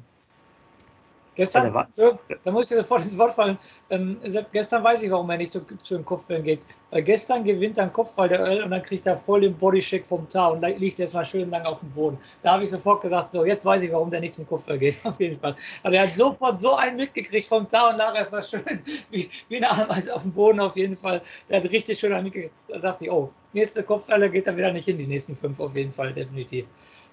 Gestern, 1.36 1.86
so, 1.96 2.18
da 2.44 2.50
muss 2.50 2.70
ich 2.70 2.78
sofort 2.78 3.02
ins 3.02 3.16
Wort 3.18 3.34
fallen. 3.34 3.58
Ähm, 3.90 4.16
gestern 4.52 4.82
weiß 4.82 5.02
ich, 5.02 5.10
warum 5.10 5.28
er 5.28 5.36
nicht 5.36 5.52
zu, 5.52 5.60
zu 5.82 5.96
den 5.96 6.04
Kopfbällen 6.04 6.42
geht. 6.42 6.60
Weil 6.90 7.02
gestern 7.02 7.44
gewinnt 7.44 7.76
er 7.76 7.84
einen 7.84 7.92
Kopfball 7.92 8.28
der 8.28 8.42
Öl 8.42 8.62
und 8.62 8.70
dann 8.70 8.82
kriegt 8.82 9.06
er 9.06 9.18
voll 9.18 9.42
den 9.42 9.54
Bodycheck 9.54 10.06
vom 10.06 10.26
Tar 10.30 10.52
und 10.52 10.62
liegt 10.78 10.98
erstmal 10.98 11.26
schön 11.26 11.50
lang 11.50 11.66
auf 11.66 11.80
dem 11.80 11.90
Boden. 11.90 12.18
Da 12.42 12.52
habe 12.52 12.64
ich 12.64 12.70
sofort 12.70 13.02
gesagt, 13.02 13.34
so, 13.34 13.44
jetzt 13.44 13.66
weiß 13.66 13.82
ich, 13.82 13.92
warum 13.92 14.10
der 14.10 14.20
nicht 14.20 14.34
zum 14.34 14.46
Kopfball 14.46 14.78
geht. 14.78 14.96
Auf 15.04 15.20
jeden 15.20 15.38
Fall. 15.38 15.54
Aber 15.82 15.94
er 15.94 16.04
hat 16.04 16.16
sofort 16.16 16.58
so 16.58 16.74
einen 16.74 16.96
mitgekriegt 16.96 17.46
vom 17.46 17.68
Tar 17.68 17.90
und 17.90 17.98
nachher 17.98 18.20
erstmal 18.20 18.42
schön 18.42 18.64
wie, 19.10 19.28
wie 19.48 19.56
eine 19.58 19.70
Ameise 19.70 20.14
auf 20.14 20.22
dem 20.22 20.32
Boden 20.32 20.60
auf 20.60 20.76
jeden 20.76 20.96
Fall. 20.96 21.20
Der 21.50 21.60
hat 21.60 21.70
richtig 21.70 21.98
schön 21.98 22.12
einen 22.12 22.24
mitgekriegt. 22.24 22.54
Da 22.68 22.78
dachte 22.78 23.04
ich, 23.04 23.10
oh, 23.10 23.30
nächste 23.52 23.82
Kopfball 23.82 24.30
geht 24.30 24.46
er 24.46 24.56
wieder 24.56 24.72
nicht 24.72 24.86
hin, 24.86 24.96
die 24.96 25.06
nächsten 25.06 25.34
fünf 25.34 25.60
auf 25.60 25.76
jeden 25.76 25.92
Fall, 25.92 26.14
definitiv. 26.14 26.66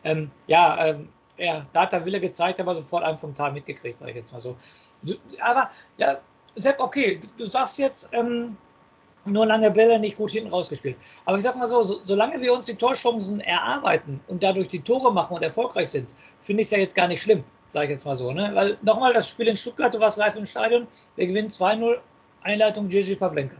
Ähm, 0.06 0.32
ja, 0.48 0.86
ähm, 0.86 1.10
ja, 1.38 1.66
da 1.74 1.82
hat 1.82 1.94
der 1.94 2.06
Wille 2.06 2.20
gezeigt, 2.20 2.60
aber 2.60 2.76
sofort 2.76 3.04
einen 3.04 3.18
vom 3.18 3.34
Tal 3.34 3.52
mitgekriegt, 3.52 3.98
sage 3.98 4.12
ich 4.12 4.18
jetzt 4.18 4.34
mal 4.34 4.42
so. 4.42 4.56
Aber 5.42 5.70
ja, 5.98 6.18
Sepp, 6.56 6.80
okay, 6.80 7.20
du, 7.38 7.46
sagst 7.46 7.80
jetzt, 7.80 8.10
ähm, 8.14 8.56
nur 9.26 9.46
lange 9.46 9.72
Bälle 9.72 10.00
nicht 10.00 10.18
gut 10.18 10.32
hinten 10.32 10.50
rausgespielt. 10.50 10.98
Aber 11.26 11.38
ich 11.38 11.44
sag 11.44 11.56
mal 11.56 11.68
so, 11.68 11.82
so, 11.82 12.00
solange 12.04 12.40
wir 12.42 12.54
uns 12.54 12.66
die 12.66 12.76
Torchancen 12.76 13.40
erarbeiten 13.40 14.20
und 14.28 14.44
dadurch 14.44 14.68
die 14.68 14.82
Tore 14.82 15.14
machen 15.14 15.36
und 15.36 15.44
erfolgreich 15.44 15.90
sind, 15.90 16.14
finde 16.42 16.62
ich 16.62 16.68
es 16.68 16.72
ja 16.72 16.80
jetzt 16.80 16.96
gar 16.96 17.08
nicht 17.08 17.22
schlimm, 17.22 17.44
sage 17.70 17.86
ich 17.86 17.92
jetzt 17.92 18.06
mal 18.06 18.16
so. 18.16 18.32
Ne? 18.32 18.52
Weil 18.54 18.78
nochmal, 18.82 19.14
das 19.14 19.30
Spiel 19.30 19.48
in 19.48 19.58
Stuttgart, 19.58 19.94
du 19.94 20.00
warst 20.00 20.18
live 20.18 20.36
im 20.36 20.46
Stadion, 20.46 20.88
wir 21.16 21.28
gewinnen 21.28 21.48
2-0, 21.48 21.98
Einleitung 22.42 22.90
Gigi 22.90 23.16
Pavlenka. 23.16 23.56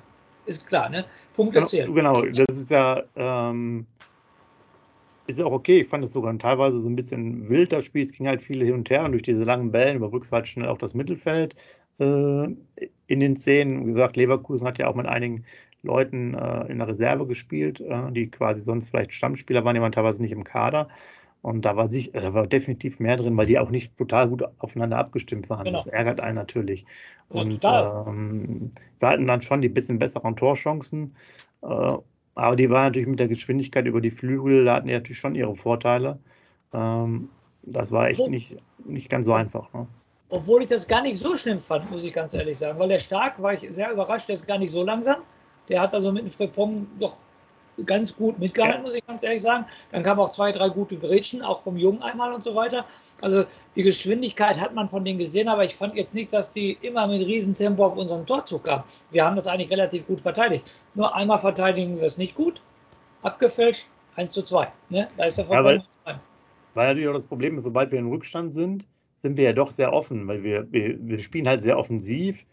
Ist 0.46 0.68
klar, 0.68 0.90
ne? 0.90 1.06
Punkt 1.34 1.56
erzählt. 1.56 1.94
Genau, 1.94 2.12
genau, 2.12 2.44
das 2.46 2.58
ist 2.58 2.70
ja, 2.70 3.02
ähm, 3.16 3.88
ist 5.28 5.42
auch 5.42 5.52
okay. 5.52 5.82
Ich 5.82 5.88
fand 5.88 6.04
es 6.04 6.12
sogar 6.12 6.38
teilweise 6.38 6.80
so 6.80 6.90
ein 6.90 6.96
bisschen 6.96 7.50
wild, 7.50 7.72
das 7.72 7.86
Spiel. 7.86 8.02
Es 8.02 8.12
ging 8.12 8.28
halt 8.28 8.42
viele 8.42 8.66
hin 8.66 8.76
und 8.76 8.90
her 8.90 9.06
und 9.06 9.12
durch 9.12 9.24
diese 9.24 9.44
langen 9.44 9.72
Bällen 9.72 9.98
überbrückst 9.98 10.32
du 10.32 10.36
halt 10.36 10.48
schnell 10.48 10.68
auch 10.68 10.78
das 10.78 10.96
Mittelfeld 10.96 11.56
äh, 12.00 12.48
in 13.08 13.20
den 13.20 13.36
Szenen. 13.36 13.88
Wie 13.88 13.94
gesagt, 13.94 14.18
Leverkusen 14.18 14.68
hat 14.68 14.78
ja 14.78 14.88
auch 14.88 14.96
mit 14.96 15.06
einigen 15.06 15.46
Leuten 15.84 16.34
äh, 16.34 16.72
in 16.72 16.80
der 16.80 16.88
Reserve 16.88 17.28
gespielt, 17.28 17.82
äh, 17.82 18.12
die 18.12 18.30
quasi 18.32 18.62
sonst 18.62 18.90
vielleicht 18.90 19.14
Stammspieler 19.14 19.64
waren, 19.66 19.76
die 19.76 19.82
waren 19.82 19.92
teilweise 19.92 20.22
nicht 20.22 20.32
im 20.32 20.44
Kader. 20.44 20.88
Und 21.42 21.66
da 21.66 21.76
war, 21.76 21.92
sich, 21.92 22.16
äh, 22.16 22.22
da 22.22 22.34
war 22.34 22.48
definitiv 22.48 23.00
mehr 23.00 23.18
drin, 23.18 23.36
weil 23.36 23.46
die 23.46 23.60
auch 23.60 23.70
nicht 23.70 23.96
total 23.98 24.30
gut 24.30 24.44
aufeinander 24.60 24.98
abgestimmt 24.98 25.50
waren. 25.50 25.66
Genau. 25.66 25.80
Das 25.80 25.88
ärgert 25.88 26.22
einen 26.22 26.36
natürlich. 26.36 26.86
Und 27.28 27.62
ja, 27.64 28.06
ähm, 28.08 28.72
wir 29.00 29.10
hatten 29.10 29.28
dann 29.28 29.42
schon 29.42 29.62
die 29.62 29.70
bisschen 29.70 30.00
besseren 30.00 30.36
Torchancen. 30.38 31.16
Aber 32.44 32.58
die 32.58 32.70
war 32.70 32.84
natürlich 32.84 33.08
mit 33.08 33.22
der 33.22 33.30
Geschwindigkeit 33.30 33.86
über 33.86 34.02
die 34.02 34.12
Flügel, 34.12 34.66
da 34.66 34.76
hatten 34.76 34.88
die 34.88 34.94
natürlich 34.94 35.18
schon 35.18 35.34
ihre 35.34 35.56
Vorteile. 35.56 36.20
Ähm, 36.74 37.30
das 37.62 37.94
war 37.94 38.10
echt 38.10 38.28
nicht, 38.28 38.58
nicht 38.84 39.10
ganz 39.10 39.28
so 39.28 39.34
einfach. 39.34 39.72
Ne? 39.74 39.88
Obwohl 40.28 40.62
ich 40.62 40.68
das 40.68 40.86
gar 40.86 41.02
nicht 41.02 41.18
so 41.18 41.38
schlimm 41.38 41.60
fand, 41.60 41.90
muss 41.90 42.04
ich 42.04 42.12
ganz 42.12 42.34
ehrlich 42.34 42.58
sagen. 42.58 42.78
Weil 42.80 42.90
der 42.90 43.00
Stark 43.00 43.42
war 43.42 43.54
ich 43.54 43.62
sehr 43.70 43.90
überrascht, 43.94 44.28
der 44.28 44.34
ist 44.34 44.46
gar 44.46 44.58
nicht 44.58 44.72
so 44.72 44.84
langsam. 44.84 45.22
Der 45.70 45.80
hat 45.80 45.94
also 45.94 46.12
mit 46.12 46.24
dem 46.24 46.30
Frepong 46.30 46.86
doch 47.00 47.16
ganz 47.86 48.16
gut 48.16 48.40
mitgehalten, 48.40 48.80
ja. 48.80 48.84
muss 48.84 48.96
ich 48.96 49.06
ganz 49.06 49.24
ehrlich 49.24 49.42
sagen. 49.42 49.66
Dann 49.92 50.04
kamen 50.04 50.20
auch 50.20 50.30
zwei, 50.30 50.52
drei 50.52 50.70
gute 50.70 50.98
Gretchen, 50.98 51.42
auch 51.42 51.62
vom 51.62 51.78
Jungen 51.78 52.02
einmal 52.02 52.34
und 52.34 52.44
so 52.44 52.56
weiter. 52.56 52.86
Also 53.22 53.46
die 53.76 53.84
Geschwindigkeit 53.84 54.60
hat 54.60 54.74
man 54.74 54.88
von 54.88 55.04
denen 55.04 55.20
gesehen, 55.20 55.48
aber 55.48 55.64
ich 55.64 55.76
fand 55.76 55.96
jetzt 55.96 56.14
nicht, 56.14 56.32
dass 56.34 56.54
die 56.54 56.78
immer 56.82 57.08
mit 57.08 57.22
Riesentempo 57.22 57.86
auf 57.86 57.98
unseren 57.98 58.26
Torzug 58.26 58.64
kamen. 58.64 58.84
Wir 59.12 59.26
haben 59.26 59.36
das 59.36 59.48
eigentlich 59.48 59.72
relativ 59.72 60.06
gut 60.06 60.22
verteidigt. 60.22 60.72
Nur 60.94 61.16
einmal 61.16 61.40
verteidigen 61.40 61.98
wir 61.98 62.04
es 62.04 62.18
nicht 62.18 62.36
gut, 62.36 62.62
abgefälscht, 63.22 63.90
1 64.16 64.32
zu 64.32 64.44
2. 64.44 64.68
Ne? 64.90 65.08
Da 65.18 65.26
ist 65.26 65.38
der 65.38 65.46
ja, 65.46 65.64
weil, 65.64 65.84
weil 66.74 66.88
natürlich 66.88 67.10
auch 67.10 67.14
das 67.14 67.28
Problem 67.28 67.58
ist, 67.58 67.64
sobald 67.64 67.92
wir 67.92 68.00
im 68.00 68.10
Rückstand 68.10 68.54
sind, 68.54 68.86
sind 69.16 69.38
wir 69.38 69.46
ja 69.46 69.54
doch 69.54 69.72
sehr 69.72 69.94
offen, 69.94 70.28
weil 70.28 70.44
wir, 70.44 70.72
wir, 70.72 70.98
wir 71.00 71.20
spielen 71.20 71.48
halt 71.48 71.62
sehr 71.62 71.78
offensiv 71.78 72.46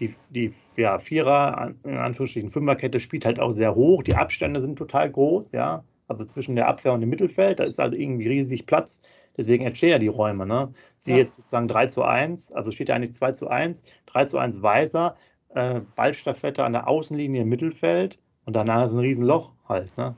die, 0.00 0.14
die 0.30 0.54
ja, 0.76 0.98
Vierer, 0.98 1.72
in 1.84 1.96
Anführungsstrichen 1.96 2.50
Fünferkette 2.50 3.00
spielt 3.00 3.24
halt 3.24 3.38
auch 3.38 3.50
sehr 3.50 3.74
hoch. 3.74 4.02
Die 4.02 4.14
Abstände 4.14 4.60
sind 4.60 4.76
total 4.76 5.10
groß, 5.10 5.52
ja. 5.52 5.84
Also 6.08 6.24
zwischen 6.24 6.56
der 6.56 6.68
Abwehr 6.68 6.92
und 6.92 7.00
dem 7.00 7.10
Mittelfeld, 7.10 7.60
da 7.60 7.64
ist 7.64 7.78
halt 7.78 7.96
irgendwie 7.96 8.28
riesig 8.28 8.66
Platz. 8.66 9.00
Deswegen 9.36 9.64
entstehen 9.64 9.90
ja 9.90 9.98
die 9.98 10.08
Räume. 10.08 10.46
Ne? 10.46 10.72
Sie 10.96 11.12
ja. 11.12 11.18
jetzt 11.18 11.34
sozusagen 11.34 11.68
3 11.68 11.86
zu 11.86 12.02
1, 12.02 12.52
also 12.52 12.70
steht 12.70 12.88
ja 12.88 12.96
eigentlich 12.96 13.14
2 13.14 13.32
zu 13.32 13.48
1, 13.48 13.82
3 14.06 14.24
zu 14.26 14.38
1 14.38 14.62
Weiser, 14.62 15.16
äh, 15.54 15.80
Ballstaffette 15.96 16.64
an 16.64 16.72
der 16.72 16.88
Außenlinie 16.88 17.42
im 17.42 17.48
Mittelfeld 17.48 18.18
und 18.44 18.54
danach 18.54 18.84
ist 18.86 18.92
ein 18.92 18.98
Riesenloch 18.98 19.52
halt. 19.68 19.96
Ne? 19.96 20.14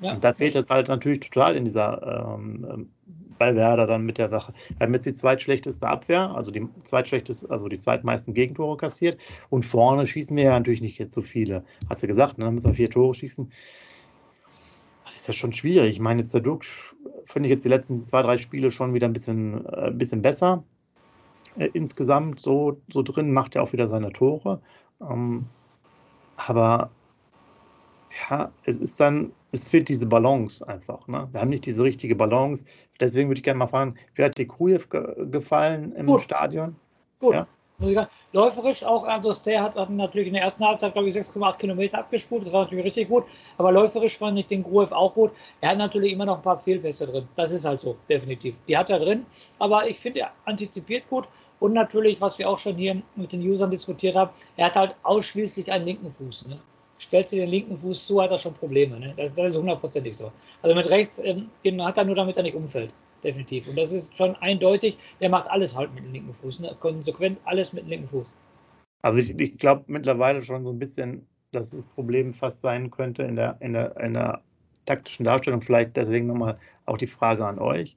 Ja. 0.00 0.14
Und 0.14 0.22
da 0.22 0.32
fehlt 0.32 0.54
es 0.54 0.70
halt 0.70 0.88
natürlich 0.88 1.20
total 1.20 1.56
in 1.56 1.64
dieser 1.64 2.36
ähm, 2.36 2.66
ähm 2.70 2.90
bei 3.38 3.54
Werder 3.54 3.86
dann 3.86 4.04
mit 4.04 4.18
der 4.18 4.28
Sache. 4.28 4.52
Wir 4.76 4.86
haben 4.86 4.94
jetzt 4.94 5.06
die 5.06 5.14
zweitschlechteste 5.14 5.86
Abwehr, 5.86 6.34
also 6.34 6.50
die 6.50 6.66
zweitschlechteste, 6.84 7.48
also 7.50 7.68
die 7.68 7.78
zweitmeisten 7.78 8.34
Gegentore 8.34 8.76
kassiert. 8.76 9.20
Und 9.48 9.64
vorne 9.64 10.06
schießen 10.06 10.36
wir 10.36 10.44
ja 10.44 10.58
natürlich 10.58 10.80
nicht 10.80 10.98
jetzt 10.98 11.14
so 11.14 11.22
viele. 11.22 11.64
Hast 11.88 12.02
du 12.02 12.06
gesagt, 12.06 12.38
ne? 12.38 12.44
dann 12.44 12.54
müssen 12.54 12.66
wir 12.66 12.74
vier 12.74 12.90
Tore 12.90 13.14
schießen. 13.14 13.50
Das 15.04 15.14
ist 15.16 15.28
ja 15.28 15.34
schon 15.34 15.52
schwierig. 15.52 15.90
Ich 15.90 16.00
meine, 16.00 16.20
jetzt 16.20 16.34
der 16.34 16.40
Duck 16.40 16.64
finde 17.26 17.48
ich 17.48 17.52
jetzt 17.52 17.64
die 17.64 17.68
letzten 17.68 18.04
zwei, 18.04 18.22
drei 18.22 18.36
Spiele 18.36 18.70
schon 18.70 18.94
wieder 18.94 19.06
ein 19.06 19.12
bisschen, 19.12 19.64
äh, 19.66 19.90
bisschen 19.92 20.22
besser. 20.22 20.64
Äh, 21.56 21.70
insgesamt 21.72 22.40
so, 22.40 22.80
so 22.92 23.02
drin 23.02 23.32
macht 23.32 23.56
er 23.56 23.62
auch 23.62 23.72
wieder 23.72 23.88
seine 23.88 24.12
Tore. 24.12 24.60
Ähm, 25.00 25.46
aber 26.36 26.90
ja, 28.30 28.52
es 28.64 28.76
ist 28.76 28.98
dann, 29.00 29.32
es 29.52 29.68
fehlt 29.68 29.88
diese 29.88 30.06
Balance 30.06 30.66
einfach. 30.66 31.06
Ne? 31.08 31.28
Wir 31.32 31.40
haben 31.40 31.50
nicht 31.50 31.66
diese 31.66 31.82
richtige 31.82 32.14
Balance. 32.14 32.64
Deswegen 33.00 33.28
würde 33.28 33.38
ich 33.38 33.44
gerne 33.44 33.58
mal 33.58 33.66
fragen, 33.66 33.94
wie 34.14 34.24
hat 34.24 34.38
dir 34.38 34.48
Krujew 34.48 34.82
ge 34.90 35.26
gefallen 35.30 35.92
im 35.92 36.06
Gut. 36.06 36.22
Stadion? 36.22 36.76
Gut. 37.20 37.34
Ja? 37.34 37.46
Läuferisch 38.32 38.82
auch, 38.82 39.04
also 39.04 39.32
der 39.44 39.62
hat 39.62 39.76
natürlich 39.90 40.28
in 40.28 40.34
der 40.34 40.42
ersten 40.42 40.64
Halbzeit, 40.64 40.94
glaube 40.94 41.06
ich, 41.06 41.14
6,8 41.14 41.58
Kilometer 41.58 41.98
abgespult. 41.98 42.44
Das 42.44 42.52
war 42.52 42.64
natürlich 42.64 42.86
richtig 42.86 43.08
gut. 43.08 43.24
Aber 43.56 43.70
läuferisch 43.70 44.18
fand 44.18 44.36
ich 44.36 44.48
den 44.48 44.64
Gruev 44.64 44.92
auch 44.92 45.14
gut. 45.14 45.30
Er 45.60 45.70
hat 45.70 45.78
natürlich 45.78 46.12
immer 46.12 46.26
noch 46.26 46.36
ein 46.36 46.42
paar 46.42 46.60
Fehlpässe 46.60 47.06
drin. 47.06 47.28
Das 47.36 47.52
ist 47.52 47.64
halt 47.64 47.78
so, 47.78 47.96
definitiv. 48.08 48.56
Die 48.66 48.76
hat 48.76 48.90
er 48.90 48.98
drin. 48.98 49.24
Aber 49.60 49.88
ich 49.88 49.98
finde, 50.00 50.20
er 50.20 50.32
antizipiert 50.44 51.08
gut. 51.08 51.28
Und 51.60 51.72
natürlich, 51.72 52.20
was 52.20 52.38
wir 52.38 52.48
auch 52.48 52.58
schon 52.58 52.76
hier 52.76 53.00
mit 53.14 53.32
den 53.32 53.42
Usern 53.42 53.70
diskutiert 53.70 54.16
haben, 54.16 54.30
er 54.56 54.66
hat 54.66 54.76
halt 54.76 54.96
ausschließlich 55.04 55.70
einen 55.70 55.86
linken 55.86 56.10
Fuß. 56.10 56.46
Ne? 56.48 56.58
Stellt 56.98 57.28
sie 57.28 57.36
den 57.36 57.48
linken 57.48 57.76
Fuß 57.76 58.06
zu, 58.06 58.20
hat 58.20 58.30
er 58.30 58.38
schon 58.38 58.54
Probleme. 58.54 58.98
Ne? 58.98 59.14
Das, 59.16 59.34
das 59.34 59.52
ist 59.52 59.58
hundertprozentig 59.58 60.16
so. 60.16 60.32
Also 60.62 60.74
mit 60.74 60.88
rechts, 60.90 61.20
ähm, 61.24 61.48
den 61.64 61.82
hat 61.84 61.96
er 61.98 62.04
nur, 62.04 62.16
damit 62.16 62.36
er 62.36 62.42
nicht 62.42 62.56
umfällt. 62.56 62.94
Definitiv. 63.22 63.68
Und 63.68 63.76
das 63.76 63.92
ist 63.92 64.16
schon 64.16 64.36
eindeutig. 64.36 64.96
Der 65.20 65.28
macht 65.28 65.50
alles 65.50 65.76
halt 65.76 65.92
mit 65.94 66.04
dem 66.04 66.12
linken 66.12 66.32
Fuß. 66.32 66.60
Ne? 66.60 66.76
Konsequent 66.78 67.38
alles 67.44 67.72
mit 67.72 67.84
dem 67.84 67.90
linken 67.90 68.08
Fuß. 68.08 68.32
Also 69.02 69.18
ich, 69.18 69.38
ich 69.38 69.58
glaube 69.58 69.84
mittlerweile 69.86 70.42
schon 70.42 70.64
so 70.64 70.70
ein 70.70 70.78
bisschen, 70.78 71.26
dass 71.52 71.70
das 71.70 71.82
Problem 71.82 72.32
fast 72.32 72.60
sein 72.60 72.90
könnte 72.90 73.22
in 73.22 73.36
der, 73.36 73.56
in 73.60 73.72
der, 73.72 73.96
in 73.98 74.14
der 74.14 74.42
taktischen 74.86 75.24
Darstellung. 75.24 75.62
Vielleicht 75.62 75.96
deswegen 75.96 76.26
nochmal 76.26 76.58
auch 76.86 76.98
die 76.98 77.06
Frage 77.06 77.46
an 77.46 77.58
euch 77.58 77.96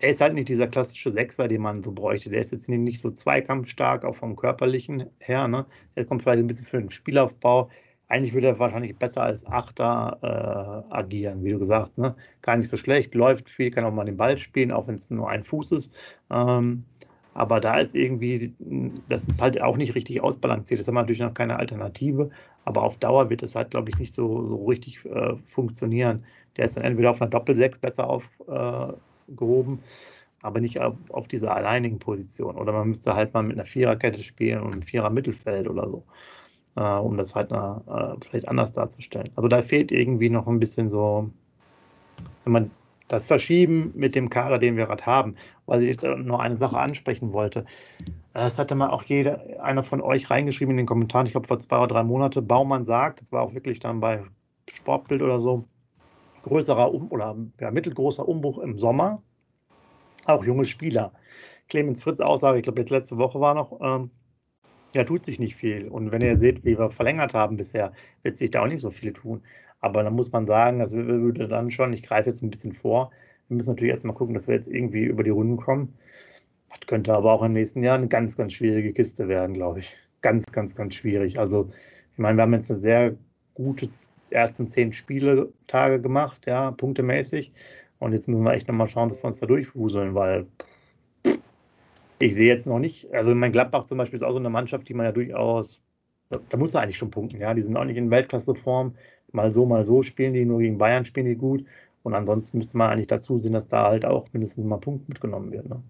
er 0.00 0.10
ist 0.10 0.20
halt 0.20 0.34
nicht 0.34 0.48
dieser 0.48 0.66
klassische 0.66 1.10
Sechser, 1.10 1.48
den 1.48 1.60
man 1.62 1.82
so 1.82 1.92
bräuchte. 1.92 2.30
Der 2.30 2.40
ist 2.40 2.52
jetzt 2.52 2.68
nicht 2.68 3.00
so 3.00 3.10
zweikampfstark, 3.10 4.04
auch 4.04 4.16
vom 4.16 4.36
körperlichen 4.36 5.06
her. 5.18 5.46
Ne? 5.48 5.66
Er 5.94 6.04
kommt 6.06 6.22
vielleicht 6.22 6.40
ein 6.40 6.46
bisschen 6.46 6.66
für 6.66 6.78
den 6.78 6.90
Spielaufbau. 6.90 7.68
Eigentlich 8.08 8.34
würde 8.34 8.48
er 8.48 8.58
wahrscheinlich 8.58 8.96
besser 8.96 9.22
als 9.22 9.46
Achter 9.46 10.18
äh, 10.90 10.94
agieren, 10.94 11.44
wie 11.44 11.52
du 11.52 11.58
gesagt. 11.58 11.96
Ne? 11.98 12.16
Gar 12.42 12.56
nicht 12.56 12.68
so 12.68 12.76
schlecht, 12.76 13.14
läuft 13.14 13.48
viel, 13.48 13.70
kann 13.70 13.84
auch 13.84 13.92
mal 13.92 14.04
den 14.04 14.16
Ball 14.16 14.36
spielen, 14.38 14.72
auch 14.72 14.88
wenn 14.88 14.96
es 14.96 15.10
nur 15.10 15.28
ein 15.28 15.44
Fuß 15.44 15.72
ist. 15.72 15.94
Ähm, 16.30 16.84
Aber 17.34 17.60
da 17.60 17.78
ist 17.78 17.94
irgendwie, 17.94 18.54
das 19.08 19.28
ist 19.28 19.40
halt 19.40 19.60
auch 19.62 19.76
nicht 19.76 19.94
richtig 19.94 20.22
ausbalanciert. 20.22 20.80
Das 20.80 20.88
haben 20.88 20.94
wir 20.94 21.02
natürlich 21.02 21.20
noch 21.20 21.34
keine 21.34 21.58
Alternative, 21.58 22.30
aber 22.64 22.82
auf 22.82 22.96
Dauer 22.98 23.30
wird 23.30 23.42
es 23.42 23.54
halt, 23.54 23.70
glaube 23.70 23.90
ich, 23.90 23.98
nicht 23.98 24.14
so, 24.14 24.46
so 24.48 24.64
richtig 24.66 25.04
äh, 25.06 25.36
funktionieren. 25.46 26.24
Der 26.56 26.64
ist 26.64 26.76
dann 26.76 26.84
entweder 26.84 27.10
auf 27.10 27.20
einer 27.22 27.30
Doppel-6 27.30 27.80
besser 27.80 28.08
aufgehoben, 28.08 28.94
äh, 28.94 28.96
aber 30.42 30.60
nicht 30.60 30.80
auf, 30.80 30.94
auf 31.10 31.28
dieser 31.28 31.54
alleinigen 31.54 31.98
Position. 31.98 32.56
Oder 32.56 32.72
man 32.72 32.88
müsste 32.88 33.14
halt 33.14 33.34
mal 33.34 33.42
mit 33.42 33.56
einer 33.56 33.66
Viererkette 33.66 34.22
spielen 34.22 34.60
und 34.60 34.72
einem 34.72 34.82
Vierer-Mittelfeld 34.82 35.68
oder 35.68 35.88
so, 35.88 36.04
äh, 36.76 36.82
um 36.82 37.16
das 37.16 37.34
halt 37.34 37.50
na, 37.50 37.82
äh, 37.86 38.24
vielleicht 38.24 38.48
anders 38.48 38.72
darzustellen. 38.72 39.30
Also 39.36 39.48
da 39.48 39.62
fehlt 39.62 39.92
irgendwie 39.92 40.30
noch 40.30 40.46
ein 40.46 40.60
bisschen 40.60 40.88
so, 40.88 41.30
wenn 42.44 42.52
man 42.52 42.70
das 43.08 43.26
Verschieben 43.26 43.92
mit 43.96 44.14
dem 44.14 44.30
Kader, 44.30 44.58
den 44.58 44.76
wir 44.76 44.86
gerade 44.86 45.04
haben, 45.04 45.34
weil 45.66 45.82
ich 45.82 46.00
noch 46.00 46.38
eine 46.38 46.56
Sache 46.56 46.78
ansprechen 46.78 47.32
wollte. 47.32 47.64
Das 48.32 48.58
hatte 48.58 48.76
mal 48.76 48.90
auch 48.90 49.02
jeder, 49.02 49.60
einer 49.60 49.82
von 49.82 50.00
euch 50.00 50.30
reingeschrieben 50.30 50.70
in 50.72 50.76
den 50.78 50.86
Kommentaren, 50.86 51.26
ich 51.26 51.32
glaube 51.32 51.48
vor 51.48 51.58
zwei 51.58 51.78
oder 51.78 51.88
drei 51.88 52.04
Monaten. 52.04 52.46
Baumann 52.46 52.86
sagt, 52.86 53.20
das 53.20 53.32
war 53.32 53.42
auch 53.42 53.52
wirklich 53.52 53.80
dann 53.80 53.98
bei 53.98 54.22
Sportbild 54.72 55.22
oder 55.22 55.40
so, 55.40 55.64
größerer 56.42 56.92
um 56.92 57.10
oder 57.10 57.36
ja, 57.60 57.70
mittelgroßer 57.70 58.26
Umbruch 58.26 58.58
im 58.58 58.78
Sommer. 58.78 59.22
Auch 60.26 60.44
junge 60.44 60.64
Spieler. 60.64 61.12
Clemens 61.68 62.02
Fritz 62.02 62.20
Aussage, 62.20 62.58
ich 62.58 62.64
glaube 62.64 62.80
jetzt 62.80 62.90
letzte 62.90 63.16
Woche 63.16 63.40
war 63.40 63.54
noch, 63.54 63.78
ähm, 63.80 64.10
ja, 64.94 65.04
tut 65.04 65.24
sich 65.24 65.38
nicht 65.38 65.54
viel. 65.54 65.88
Und 65.88 66.12
wenn 66.12 66.20
ihr 66.20 66.36
seht, 66.38 66.64
wie 66.64 66.78
wir 66.78 66.90
verlängert 66.90 67.34
haben 67.34 67.56
bisher, 67.56 67.92
wird 68.22 68.36
sich 68.36 68.50
da 68.50 68.62
auch 68.62 68.66
nicht 68.66 68.80
so 68.80 68.90
viel 68.90 69.12
tun. 69.12 69.42
Aber 69.80 70.02
dann 70.02 70.14
muss 70.14 70.32
man 70.32 70.46
sagen, 70.46 70.78
wir 70.78 71.06
würde 71.06 71.48
dann 71.48 71.70
schon, 71.70 71.92
ich 71.92 72.02
greife 72.02 72.28
jetzt 72.28 72.42
ein 72.42 72.50
bisschen 72.50 72.72
vor, 72.72 73.10
wir 73.48 73.56
müssen 73.56 73.70
natürlich 73.70 73.90
erstmal 73.90 74.14
gucken, 74.14 74.34
dass 74.34 74.46
wir 74.46 74.54
jetzt 74.54 74.68
irgendwie 74.68 75.04
über 75.04 75.24
die 75.24 75.30
Runden 75.30 75.56
kommen. 75.56 75.94
Das 76.68 76.80
könnte 76.86 77.14
aber 77.14 77.32
auch 77.32 77.42
im 77.42 77.52
nächsten 77.52 77.82
Jahr 77.82 77.96
eine 77.96 78.08
ganz, 78.08 78.36
ganz 78.36 78.52
schwierige 78.52 78.92
Kiste 78.92 79.28
werden, 79.28 79.54
glaube 79.54 79.80
ich. 79.80 79.92
Ganz, 80.20 80.44
ganz, 80.52 80.76
ganz 80.76 80.94
schwierig. 80.94 81.38
Also, 81.38 81.70
ich 82.12 82.18
meine, 82.18 82.36
wir 82.38 82.42
haben 82.42 82.52
jetzt 82.52 82.70
eine 82.70 82.78
sehr 82.78 83.16
gute 83.54 83.88
ersten 84.30 84.68
zehn 84.68 84.92
Spieletage 84.92 86.00
gemacht, 86.00 86.46
ja, 86.46 86.70
punktemäßig. 86.70 87.52
Und 87.98 88.12
jetzt 88.12 88.28
müssen 88.28 88.42
wir 88.42 88.52
echt 88.54 88.68
nochmal 88.68 88.88
schauen, 88.88 89.08
dass 89.08 89.22
wir 89.22 89.26
uns 89.26 89.40
da 89.40 89.46
durchwuseln, 89.46 90.14
weil 90.14 90.46
ich 92.18 92.34
sehe 92.34 92.48
jetzt 92.48 92.66
noch 92.66 92.78
nicht, 92.78 93.12
also 93.12 93.34
mein 93.34 93.52
Gladbach 93.52 93.84
zum 93.84 93.98
Beispiel 93.98 94.16
ist 94.16 94.22
auch 94.22 94.32
so 94.32 94.38
eine 94.38 94.50
Mannschaft, 94.50 94.88
die 94.88 94.94
man 94.94 95.06
ja 95.06 95.12
durchaus, 95.12 95.82
da 96.28 96.56
muss 96.56 96.74
er 96.74 96.82
eigentlich 96.82 96.98
schon 96.98 97.10
punkten, 97.10 97.40
ja, 97.40 97.54
die 97.54 97.62
sind 97.62 97.76
auch 97.76 97.84
nicht 97.84 97.96
in 97.96 98.10
Weltklasseform, 98.10 98.94
mal 99.32 99.52
so, 99.52 99.66
mal 99.66 99.84
so 99.86 100.02
spielen 100.02 100.34
die, 100.34 100.44
nur 100.44 100.60
gegen 100.60 100.78
Bayern 100.78 101.04
spielen 101.04 101.26
die 101.26 101.36
gut. 101.36 101.64
Und 102.02 102.14
ansonsten 102.14 102.58
müsste 102.58 102.78
man 102.78 102.90
eigentlich 102.90 103.08
dazu 103.08 103.38
sehen, 103.40 103.52
dass 103.52 103.68
da 103.68 103.84
halt 103.84 104.04
auch 104.04 104.26
mindestens 104.32 104.64
mal 104.64 104.78
Punkt 104.78 105.08
mitgenommen 105.08 105.52
wird. 105.52 105.68
Ne? 105.68 105.82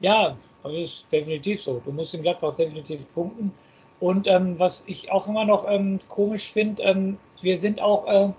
Ja, 0.00 0.36
das 0.64 0.72
ist 0.72 1.06
definitiv 1.12 1.60
so. 1.60 1.80
Du 1.84 1.92
musst 1.92 2.14
in 2.14 2.22
Gladbach 2.22 2.54
definitiv 2.54 3.12
punkten. 3.14 3.52
Und 4.02 4.26
ähm, 4.26 4.58
was 4.58 4.82
ich 4.88 5.12
auch 5.12 5.28
immer 5.28 5.44
noch 5.44 5.64
ähm, 5.68 6.00
komisch 6.08 6.50
finde, 6.50 6.82
ähm, 6.82 7.18
wir 7.40 7.56
sind 7.56 7.80
auch, 7.80 8.04
äh, 8.08 8.32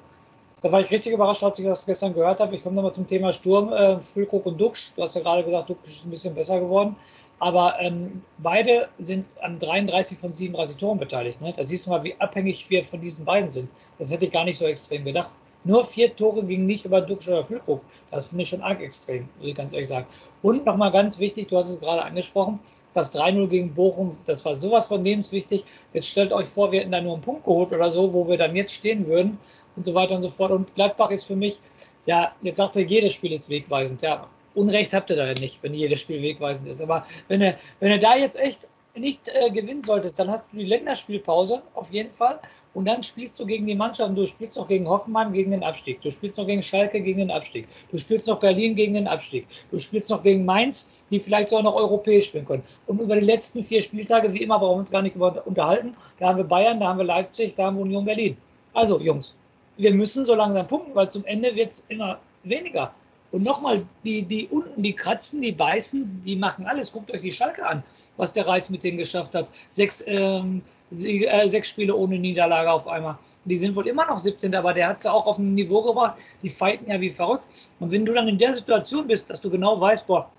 da 0.62 0.72
war 0.74 0.82
ich 0.82 0.92
richtig 0.92 1.14
überrascht, 1.14 1.42
als 1.42 1.58
ich 1.58 1.64
das 1.64 1.86
gestern 1.86 2.14
gehört 2.14 2.42
habe. 2.42 2.58
Ich 2.58 2.64
komme 2.64 2.76
nochmal 2.76 2.94
zum 2.94 3.08
Thema 3.08 3.32
Sturm, 3.32 3.72
äh, 3.72 3.98
Füllkrug 4.02 4.46
und 4.46 4.60
Duxch. 4.60 4.94
Du 4.94 5.04
hast 5.04 5.16
ja 5.16 5.22
gerade 5.22 5.42
gesagt, 5.42 5.70
Duxch 5.70 5.90
ist 5.90 6.06
ein 6.06 6.10
bisschen 6.10 6.36
besser 6.36 6.60
geworden. 6.60 6.98
Aber 7.40 7.80
ähm, 7.80 8.22
beide 8.40 8.90
sind 9.00 9.26
an 9.40 9.58
33 9.58 10.18
von 10.18 10.34
37 10.34 10.76
Toren 10.76 11.00
beteiligt. 11.00 11.40
Ne? 11.40 11.54
Da 11.56 11.64
siehst 11.64 11.86
du 11.86 11.92
mal, 11.92 12.04
wie 12.04 12.20
abhängig 12.20 12.70
wir 12.70 12.84
von 12.84 13.00
diesen 13.00 13.24
beiden 13.24 13.50
sind. 13.50 13.72
Das 14.00 14.12
hätte 14.12 14.26
ich 14.26 14.34
gar 14.34 14.44
nicht 14.44 14.58
so 14.58 14.66
extrem 14.66 15.06
gedacht. 15.06 15.32
Nur 15.64 15.86
vier 15.86 16.14
Tore 16.14 16.44
gingen 16.44 16.66
nicht 16.66 16.84
über 16.84 17.00
Duxch 17.00 17.30
oder 17.30 17.46
Füllkrug. 17.46 17.80
Das 18.12 18.28
finde 18.28 18.44
ich 18.44 18.50
schon 18.50 18.62
arg 18.62 18.82
extrem, 18.82 19.30
muss 19.40 19.48
ich 19.48 19.56
ganz 19.56 19.72
ehrlich 19.72 19.88
sagen. 19.88 20.08
Und 20.42 20.66
nochmal 20.66 20.92
ganz 20.92 21.20
wichtig, 21.20 21.48
du 21.48 21.56
hast 21.56 21.70
es 21.70 21.80
gerade 21.80 22.04
angesprochen, 22.04 22.60
das 22.94 23.14
3-0 23.14 23.48
gegen 23.48 23.74
Bochum, 23.74 24.16
das 24.26 24.44
war 24.46 24.56
sowas 24.56 24.88
von 24.88 25.04
lebenswichtig. 25.04 25.64
Jetzt 25.94 26.10
stellt 26.10 26.32
euch 26.32 26.48
vor, 26.48 26.72
wir 26.72 26.82
hätten 26.82 26.92
da 26.92 27.02
nur 27.02 27.14
einen 27.14 27.22
Punkt 27.22 27.46
geholt 27.46 27.74
oder 27.74 27.92
so, 27.92 28.14
wo 28.14 28.28
wir 28.28 28.38
dann 28.38 28.56
jetzt 28.56 28.74
stehen 28.74 29.08
würden 29.08 29.38
und 29.76 29.86
so 29.86 29.94
weiter 29.94 30.16
und 30.16 30.24
so 30.24 30.30
fort. 30.30 30.52
Und 30.52 30.74
Gladbach 30.76 31.10
ist 31.12 31.26
für 31.26 31.36
mich, 31.36 31.62
ja, 32.06 32.34
jetzt 32.42 32.58
sagt 32.58 32.76
er, 32.76 32.84
jedes 32.84 33.14
Spiel 33.14 33.32
ist 33.32 33.50
wegweisend. 33.50 34.02
Ja, 34.02 34.28
Unrecht 34.56 34.94
habt 34.94 35.10
ihr 35.10 35.16
da 35.16 35.34
nicht, 35.34 35.62
wenn 35.64 35.74
jedes 35.74 36.00
Spiel 36.02 36.22
wegweisend 36.22 36.70
ist. 36.70 36.82
Aber 36.82 37.06
wenn 37.28 37.40
du, 37.40 37.58
wenn 37.80 37.92
du 37.92 38.00
da 38.00 38.16
jetzt 38.16 38.40
echt 38.40 38.68
nicht 38.96 39.28
äh, 39.28 39.50
gewinnen 39.50 39.84
solltest, 39.84 40.20
dann 40.20 40.30
hast 40.30 40.52
du 40.52 40.58
die 40.58 40.66
Länderspielpause 40.66 41.64
auf 41.74 41.92
jeden 41.92 42.12
Fall. 42.12 42.40
Und 42.74 42.88
dann 42.88 43.04
spielst 43.04 43.40
du 43.40 43.46
gegen 43.46 43.66
die 43.68 43.76
Mannschaften. 43.76 44.16
Du 44.16 44.26
spielst 44.26 44.58
noch 44.58 44.68
gegen 44.68 44.88
Hoffenheim 44.88 45.32
gegen 45.32 45.52
den 45.52 45.64
Abstieg. 45.64 46.02
Du 46.02 46.10
spielst 46.10 46.38
noch 46.38 46.48
gegen 46.48 46.62
Schalke 46.62 47.02
gegen 47.02 47.20
den 47.20 47.32
Abstieg. 47.32 47.68
Du 47.92 47.98
spielst 47.98 48.28
noch 48.28 48.40
Berlin 48.40 48.76
gegen 48.76 48.96
den 48.96 49.08
Abstieg. 49.08 49.46
Du 49.70 49.78
spielst 49.78 50.10
noch 50.10 50.24
gegen 50.24 50.44
Mainz, 50.44 51.04
die 51.12 51.20
vielleicht 51.20 51.50
sogar 51.50 51.64
noch 51.64 51.76
europäisch 51.76 52.26
spielen 52.26 52.46
können. 52.46 52.64
Und 52.88 53.00
über 53.00 53.16
die 53.16 53.26
letzten 53.26 53.64
vier 53.64 53.82
Spieltage, 53.82 54.34
wie 54.34 54.42
immer, 54.42 54.58
brauchen 54.58 54.78
wir 54.78 54.80
uns 54.80 54.92
gar 54.92 55.04
nicht 55.04 55.16
unterhalten. 55.16 55.92
Da 56.20 56.30
haben 56.30 56.38
wir 56.38 56.46
Bayern, 56.46 56.80
da 56.80 56.88
haben 56.88 56.98
wir 56.98 57.06
Leipzig, 57.06 57.54
da 57.56 57.66
haben 57.66 57.78
wir 57.78 57.84
Union 57.84 58.06
Berlin. 58.06 58.38
Also, 58.74 59.00
Jungs, 59.00 59.36
wir 59.78 59.94
müssen 59.94 60.26
so 60.26 60.34
langsam 60.34 60.66
punkten, 60.66 60.96
weil 60.96 61.10
zum 61.10 61.26
Ende 61.26 61.56
wird 61.56 61.72
es 61.72 61.86
immer 61.90 62.20
weniger. 62.44 62.92
Und 63.32 63.44
nochmal, 63.44 63.84
die, 64.04 64.22
die 64.22 64.48
unten, 64.50 64.84
die 64.84 64.94
kratzen, 64.94 65.42
die 65.42 65.52
beißen, 65.52 66.22
die 66.24 66.36
machen 66.36 66.68
alles. 66.68 66.92
Guckt 66.92 67.12
euch 67.12 67.22
die 67.22 67.32
Schalke 67.32 67.68
an, 67.68 67.84
was 68.16 68.32
der 68.34 68.48
Reis 68.48 68.70
mit 68.70 68.84
denen 68.84 69.00
geschafft 69.00 69.34
hat. 69.34 69.52
Sechs, 69.70 70.04
ähm, 70.06 70.62
sie, 70.94 71.26
äh, 71.26 71.48
sechs 71.48 71.70
Spiele 71.70 71.96
ohne 71.96 72.18
Niederlage 72.18 72.72
auf 72.72 72.88
einmal. 72.88 73.18
Die 73.46 73.58
sind 73.58 73.76
wohl 73.76 73.88
immer 73.88 74.06
noch 74.06 74.20
17, 74.20 74.54
aber 74.56 74.74
der 74.74 74.88
hat 74.88 74.98
es 74.98 75.04
ja 75.04 75.12
auch 75.12 75.28
auf 75.28 75.38
ein 75.38 75.54
Niveau 75.54 75.82
gebracht. 75.84 76.20
Die 76.42 76.50
fighten 76.50 76.90
ja 76.90 77.00
wie 77.02 77.10
verrückt. 77.10 77.48
Und 77.80 77.92
wenn 77.92 78.06
du 78.06 78.14
dann 78.14 78.28
in 78.28 78.38
der 78.38 78.54
Situation 78.54 79.08
bist, 79.08 79.30
dass 79.30 79.42
du 79.42 79.50
genau 79.50 79.80
weißt, 79.80 80.08
boah, 80.08 80.30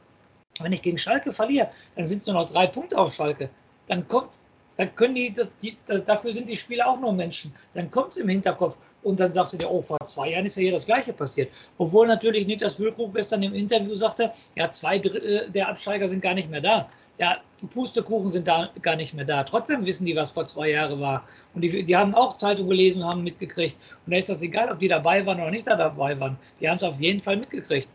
wenn 0.60 0.72
ich 0.72 0.82
gegen 0.82 0.98
Schalke 0.98 1.32
verliere, 1.32 1.68
dann 1.96 2.06
sind 2.06 2.18
es 2.18 2.26
nur 2.26 2.34
noch 2.34 2.48
drei 2.48 2.66
Punkte 2.66 2.96
auf 2.96 3.12
Schalke. 3.12 3.50
Dann 3.88 4.06
kommt 4.08 4.30
dann 4.76 4.94
können 4.96 5.14
die, 5.14 5.32
die 5.62 5.76
das, 5.86 6.04
dafür 6.04 6.32
sind 6.32 6.48
die 6.48 6.56
Spieler 6.56 6.88
auch 6.88 6.98
nur 6.98 7.12
Menschen. 7.12 7.52
Dann 7.74 7.90
kommt 7.90 8.12
es 8.12 8.18
im 8.18 8.28
Hinterkopf 8.28 8.76
und 9.02 9.20
dann 9.20 9.32
sagst 9.32 9.52
du 9.52 9.58
dir, 9.58 9.70
oh, 9.70 9.82
vor 9.82 9.98
zwei 10.04 10.30
Jahren 10.30 10.46
ist 10.46 10.56
ja 10.56 10.62
hier 10.62 10.72
das 10.72 10.86
Gleiche 10.86 11.12
passiert. 11.12 11.52
Obwohl 11.78 12.06
natürlich 12.06 12.46
Niklas 12.46 12.74
Füllkrug 12.74 13.14
gestern 13.14 13.42
im 13.42 13.54
Interview 13.54 13.94
sagte, 13.94 14.32
ja, 14.56 14.70
zwei 14.70 14.98
Drittel 14.98 15.50
der 15.50 15.68
Absteiger 15.68 16.08
sind 16.08 16.22
gar 16.22 16.34
nicht 16.34 16.50
mehr 16.50 16.60
da. 16.60 16.88
Ja, 17.18 17.38
Pustekuchen 17.70 18.28
sind 18.28 18.48
da 18.48 18.70
gar 18.82 18.96
nicht 18.96 19.14
mehr 19.14 19.24
da. 19.24 19.44
Trotzdem 19.44 19.86
wissen 19.86 20.04
die, 20.04 20.16
was 20.16 20.32
vor 20.32 20.46
zwei 20.46 20.70
Jahren 20.70 21.00
war. 21.00 21.24
Und 21.54 21.62
die, 21.62 21.84
die 21.84 21.96
haben 21.96 22.14
auch 22.14 22.36
Zeitung 22.36 22.68
gelesen 22.68 23.02
und 23.02 23.08
haben 23.08 23.22
mitgekriegt. 23.22 23.76
Und 24.04 24.12
da 24.12 24.18
ist 24.18 24.28
das 24.28 24.42
egal, 24.42 24.70
ob 24.70 24.80
die 24.80 24.88
dabei 24.88 25.24
waren 25.24 25.40
oder 25.40 25.50
nicht 25.50 25.66
dabei 25.66 26.18
waren. 26.18 26.36
Die 26.60 26.68
haben 26.68 26.76
es 26.76 26.82
auf 26.82 27.00
jeden 27.00 27.20
Fall 27.20 27.36
mitgekriegt. 27.36 27.88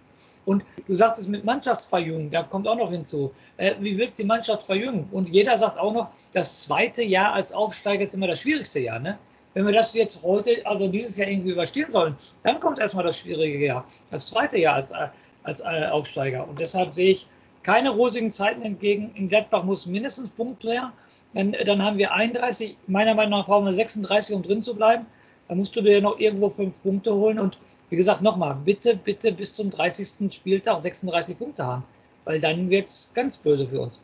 Und 0.46 0.64
du 0.88 0.94
sagst 0.96 1.20
es 1.22 1.28
mit 1.28 1.44
Mannschaftsverjüngung, 1.44 2.32
da 2.32 2.44
kommt 2.44 2.68
auch 2.68 2.78
noch 2.78 2.90
hinzu. 2.90 3.32
Äh, 3.58 3.76
wie 3.80 3.98
willst 3.98 4.18
du 4.18 4.24
die 4.24 4.28
Mannschaft 4.28 4.64
verjüngen? 4.64 5.08
Und 5.12 5.30
jeder 5.30 5.56
sagt 5.58 5.78
auch 5.78 5.94
noch, 5.94 6.10
das 6.34 6.64
zweite 6.64 7.04
Jahr 7.04 7.34
als 7.34 7.52
Aufsteiger 7.52 8.04
ist 8.04 8.14
immer 8.14 8.28
das 8.28 8.42
schwierigste 8.42 8.80
Jahr. 8.80 9.00
Ne? 9.00 9.20
Wenn 9.54 9.66
wir 9.66 9.74
das 9.74 9.94
jetzt 9.94 10.24
heute, 10.24 10.66
also 10.66 10.88
dieses 10.88 11.18
Jahr 11.18 11.30
irgendwie 11.30 11.52
überstehen 11.52 11.92
sollen, 11.92 12.16
dann 12.44 12.60
kommt 12.60 12.80
erstmal 12.80 13.04
das 13.04 13.20
schwierige 13.20 13.66
Jahr, 13.66 13.86
das 14.10 14.28
zweite 14.28 14.58
Jahr 14.58 14.76
als, 14.76 14.92
äh, 14.92 15.08
als 15.44 15.62
äh, 15.62 15.88
Aufsteiger. 15.92 16.48
Und 16.48 16.60
deshalb 16.60 16.94
sehe 16.94 17.12
ich 17.12 17.28
keine 17.64 17.90
rosigen 17.90 18.32
Zeiten 18.32 18.62
entgegen. 18.62 19.12
In 19.16 19.30
Gladbach 19.30 19.64
muss 19.64 19.86
mindestens 19.86 20.30
Punkt 20.30 20.64
her. 20.64 20.94
Dann, 21.34 21.56
dann 21.66 21.84
haben 21.84 21.98
wir 21.98 22.14
31, 22.14 22.78
meiner 22.88 23.14
Meinung 23.14 23.40
nach 23.40 23.46
brauchen 23.46 23.66
wir 23.66 23.72
36, 23.72 24.36
um 24.36 24.42
drin 24.42 24.62
zu 24.62 24.76
bleiben. 24.76 25.06
Da 25.48 25.56
musst 25.56 25.76
du 25.76 25.82
dir 25.82 26.02
noch 26.02 26.20
irgendwo 26.20 26.50
fünf 26.50 26.82
Punkte 26.82 27.14
holen. 27.14 27.40
Und 27.40 27.58
wie 27.90 27.96
gesagt, 27.96 28.22
nochmal, 28.22 28.56
bitte, 28.64 28.96
bitte 28.96 29.32
bis 29.32 29.56
zum 29.56 29.70
30. 29.70 30.34
Spieltag 30.34 30.78
36 30.78 31.38
Punkte 31.38 31.66
haben. 31.66 31.84
Weil 32.26 32.40
dann 32.40 32.70
wird 32.70 32.88
es 32.88 33.12
ganz 33.14 33.38
böse 33.38 33.68
für 33.68 33.82
uns. 33.82 34.02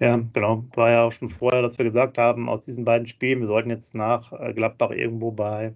Ja, 0.00 0.20
genau. 0.32 0.64
War 0.74 0.90
ja 0.90 1.04
auch 1.04 1.12
schon 1.12 1.30
vorher, 1.30 1.62
dass 1.62 1.78
wir 1.78 1.84
gesagt 1.84 2.18
haben, 2.18 2.48
aus 2.48 2.60
diesen 2.60 2.84
beiden 2.84 3.06
Spielen, 3.06 3.40
wir 3.40 3.46
sollten 3.46 3.70
jetzt 3.70 3.94
nach 3.94 4.32
äh, 4.32 4.52
Gladbach 4.52 4.90
irgendwo 4.90 5.30
bei 5.30 5.72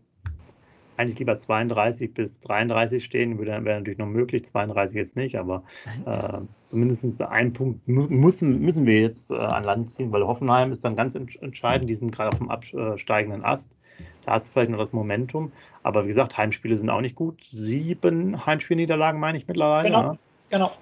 eigentlich 0.97 1.19
lieber 1.19 1.39
32 1.39 2.15
bis 2.15 2.41
33 2.41 3.05
stehen, 3.05 3.39
wäre 3.39 3.61
natürlich 3.61 3.99
noch 3.99 4.07
möglich, 4.07 4.45
32 4.45 4.97
jetzt 4.97 5.17
nicht, 5.17 5.37
aber 5.37 5.63
äh, 6.07 6.41
zumindest 6.67 7.07
einen 7.23 7.53
Punkt 7.53 7.87
müssen, 7.87 8.61
müssen 8.61 8.87
wir 8.87 9.01
jetzt 9.01 9.31
äh, 9.31 9.37
an 9.37 9.65
Land 9.65 9.91
ziehen, 9.91 10.13
weil 10.13 10.27
Hoffenheim 10.27 10.73
ist 10.73 10.85
dann 10.85 10.97
ganz 10.97 11.15
entscheidend, 11.15 11.91
die 11.91 11.95
sind 11.95 12.15
gerade 12.15 12.31
auf 12.31 12.39
dem 12.39 12.51
absteigenden 12.51 13.45
Ast. 13.45 13.77
Da 14.25 14.33
hast 14.33 14.49
du 14.49 14.53
vielleicht 14.53 14.71
noch 14.71 14.79
das 14.79 14.93
Momentum. 14.93 15.53
Aber 15.83 16.05
wie 16.05 16.09
gesagt, 16.09 16.37
Heimspiele 16.37 16.77
sind 16.77 16.91
auch 16.91 17.01
nicht 17.01 17.15
gut. 17.15 17.43
Sieben 17.45 18.45
Heimspielniederlagen 18.45 19.21
meine 19.21 19.39
ich 19.39 19.47
mittlerweile. 19.47 19.89
Genau, 19.89 20.03
ja. 20.03 20.19
genau. 20.51 20.73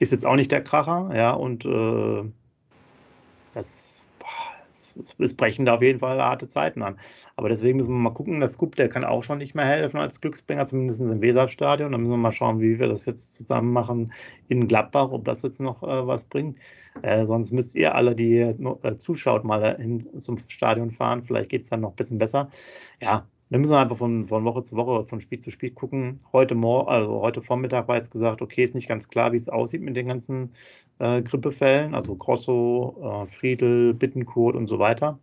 Ist 0.00 0.12
jetzt 0.12 0.26
auch 0.26 0.36
nicht 0.36 0.50
der 0.50 0.62
Kracher, 0.62 1.10
ja, 1.14 1.32
und 1.32 1.64
äh, 1.64 2.24
das, 3.52 4.04
es 5.18 5.34
brechen 5.34 5.66
da 5.66 5.74
auf 5.76 5.82
jeden 5.82 6.00
Fall 6.00 6.22
harte 6.22 6.48
Zeiten 6.48 6.82
an. 6.82 6.98
Aber 7.36 7.48
deswegen 7.48 7.78
müssen 7.78 7.90
wir 7.90 7.98
mal 7.98 8.10
gucken, 8.10 8.40
der 8.40 8.48
Scoop, 8.48 8.76
der 8.76 8.88
kann 8.88 9.04
auch 9.04 9.22
schon 9.22 9.38
nicht 9.38 9.54
mehr 9.54 9.64
helfen 9.64 9.98
als 9.98 10.20
Glücksbringer, 10.20 10.66
zumindest 10.66 11.00
im 11.00 11.20
Weserstadion. 11.20 11.92
Da 11.92 11.98
müssen 11.98 12.10
wir 12.10 12.16
mal 12.16 12.32
schauen, 12.32 12.60
wie 12.60 12.78
wir 12.78 12.88
das 12.88 13.04
jetzt 13.06 13.34
zusammen 13.34 13.72
machen 13.72 14.12
in 14.48 14.68
Gladbach, 14.68 15.10
ob 15.10 15.24
das 15.24 15.42
jetzt 15.42 15.60
noch 15.60 15.82
äh, 15.82 16.06
was 16.06 16.24
bringt. 16.24 16.58
Äh, 17.02 17.26
sonst 17.26 17.52
müsst 17.52 17.74
ihr 17.74 17.94
alle, 17.94 18.14
die 18.14 18.38
äh, 18.38 18.98
zuschaut, 18.98 19.44
mal 19.44 19.76
hin 19.76 20.00
zum 20.20 20.38
Stadion 20.48 20.90
fahren. 20.90 21.24
Vielleicht 21.24 21.50
geht 21.50 21.62
es 21.62 21.70
dann 21.70 21.80
noch 21.80 21.90
ein 21.90 21.96
bisschen 21.96 22.18
besser. 22.18 22.50
Ja, 23.00 23.26
Wir 23.50 23.58
müssen 23.58 23.72
einfach 23.74 23.96
von, 23.96 24.26
von 24.26 24.44
Woche 24.44 24.62
zu 24.62 24.76
Woche, 24.76 25.06
von 25.06 25.22
Spiel 25.22 25.38
zu 25.38 25.50
Spiel 25.50 25.70
gucken. 25.70 26.18
Heute, 26.32 26.54
Mor 26.54 26.90
also 26.90 27.22
heute 27.22 27.40
Vormittag 27.40 27.88
war 27.88 27.96
jetzt 27.96 28.10
gesagt, 28.10 28.42
okay, 28.42 28.62
ist 28.62 28.74
nicht 28.74 28.88
ganz 28.88 29.08
klar, 29.08 29.32
wie 29.32 29.36
es 29.36 29.48
aussieht 29.48 29.80
mit 29.80 29.96
den 29.96 30.08
ganzen 30.08 30.52
äh, 30.98 31.22
Grippefällen, 31.22 31.94
also 31.94 32.14
Grosso, 32.14 33.26
äh, 33.26 33.32
Friedel, 33.32 33.94
Bittenkurt 33.94 34.54
und 34.54 34.66
so 34.66 34.78
weiter. 34.78 35.18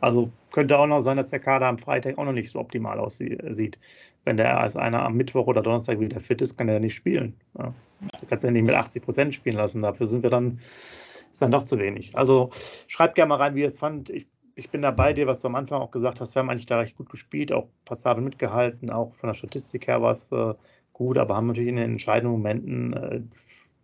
Also 0.00 0.30
könnte 0.52 0.78
auch 0.78 0.86
noch 0.86 1.00
sein, 1.00 1.16
dass 1.16 1.30
der 1.30 1.40
Kader 1.40 1.66
am 1.66 1.78
Freitag 1.78 2.18
auch 2.18 2.26
noch 2.26 2.32
nicht 2.32 2.50
so 2.50 2.60
optimal 2.60 2.98
aussieht. 2.98 3.78
Wenn 4.26 4.36
der 4.36 4.60
als 4.60 4.76
einer 4.76 5.02
am 5.02 5.14
Mittwoch 5.16 5.46
oder 5.46 5.62
Donnerstag 5.62 6.00
wieder 6.00 6.20
fit 6.20 6.42
ist, 6.42 6.58
kann 6.58 6.68
er 6.68 6.80
nicht 6.80 6.94
spielen. 6.94 7.34
Ja. 7.58 7.72
Du 8.20 8.26
kannst 8.28 8.44
ja 8.44 8.50
nicht 8.50 8.64
mit 8.64 8.74
80 8.74 9.02
Prozent 9.02 9.34
spielen 9.34 9.56
lassen. 9.56 9.80
Dafür 9.80 10.08
sind 10.08 10.22
wir 10.22 10.28
dann, 10.28 10.58
ist 10.58 11.40
dann 11.40 11.50
doch 11.50 11.64
zu 11.64 11.78
wenig. 11.78 12.14
Also 12.14 12.50
schreibt 12.86 13.14
gerne 13.14 13.30
mal 13.30 13.36
rein, 13.36 13.54
wie 13.54 13.62
ihr 13.62 13.68
es 13.68 13.78
fand. 13.78 14.10
Ich 14.10 14.26
ich 14.56 14.70
bin 14.70 14.82
da 14.82 14.90
bei 14.90 15.12
dir, 15.12 15.26
was 15.26 15.40
du 15.40 15.48
am 15.48 15.54
Anfang 15.54 15.80
auch 15.80 15.90
gesagt 15.90 16.20
hast. 16.20 16.34
Wir 16.34 16.40
haben 16.40 16.50
eigentlich 16.50 16.66
da 16.66 16.78
recht 16.78 16.96
gut 16.96 17.10
gespielt, 17.10 17.52
auch 17.52 17.68
passabel 17.84 18.22
mitgehalten, 18.22 18.90
auch 18.90 19.12
von 19.14 19.28
der 19.28 19.34
Statistik 19.34 19.86
her 19.88 20.02
war 20.02 20.12
es 20.12 20.30
äh, 20.32 20.54
gut, 20.92 21.18
aber 21.18 21.36
haben 21.36 21.48
natürlich 21.48 21.70
in 21.70 21.76
den 21.76 21.92
entscheidenden 21.92 22.32
Momenten, 22.32 22.92
äh, 22.92 23.20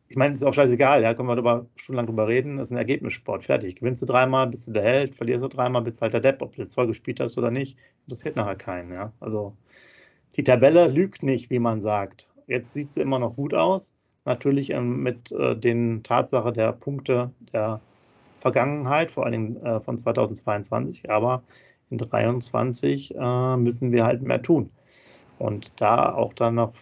ich 0.08 0.16
meine, 0.16 0.34
es 0.34 0.40
ist 0.40 0.46
auch 0.46 0.54
scheißegal, 0.54 1.02
ja, 1.02 1.14
können 1.14 1.28
wir 1.28 1.36
darüber 1.36 1.66
stundenlang 1.76 2.06
drüber 2.06 2.28
reden, 2.28 2.56
das 2.56 2.68
ist 2.68 2.72
ein 2.72 2.78
Ergebnissport, 2.78 3.44
fertig. 3.44 3.76
Gewinnst 3.76 4.02
du 4.02 4.06
dreimal, 4.06 4.48
bist 4.48 4.66
du 4.66 4.72
der 4.72 4.82
Held, 4.82 5.14
verlierst 5.14 5.44
du 5.44 5.48
dreimal, 5.48 5.82
bist 5.82 6.02
halt 6.02 6.14
der 6.14 6.20
Depp, 6.20 6.42
ob 6.42 6.54
du 6.54 6.62
jetzt 6.62 6.74
voll 6.74 6.86
gespielt 6.86 7.20
hast 7.20 7.38
oder 7.38 7.50
nicht, 7.50 7.76
interessiert 8.06 8.36
nachher 8.36 8.56
keinen, 8.56 8.92
ja. 8.92 9.12
Also 9.20 9.54
die 10.36 10.44
Tabelle 10.44 10.88
lügt 10.88 11.22
nicht, 11.22 11.50
wie 11.50 11.58
man 11.58 11.80
sagt. 11.80 12.28
Jetzt 12.46 12.72
sieht 12.74 12.92
sie 12.92 13.00
immer 13.00 13.18
noch 13.18 13.36
gut 13.36 13.54
aus, 13.54 13.94
natürlich 14.24 14.70
ähm, 14.70 15.02
mit 15.02 15.32
äh, 15.32 15.56
den 15.56 16.02
Tatsache 16.02 16.52
der 16.52 16.72
Punkte 16.72 17.30
der 17.52 17.80
Vergangenheit, 18.40 19.10
vor 19.10 19.26
allem 19.26 19.56
äh, 19.64 19.80
von 19.80 19.98
2022, 19.98 21.10
aber 21.10 21.42
in 21.90 21.98
2023 21.98 23.14
äh, 23.16 23.56
müssen 23.56 23.92
wir 23.92 24.04
halt 24.04 24.22
mehr 24.22 24.42
tun. 24.42 24.70
Und 25.38 25.72
da 25.76 26.12
auch 26.12 26.34
dann 26.34 26.56
noch 26.56 26.72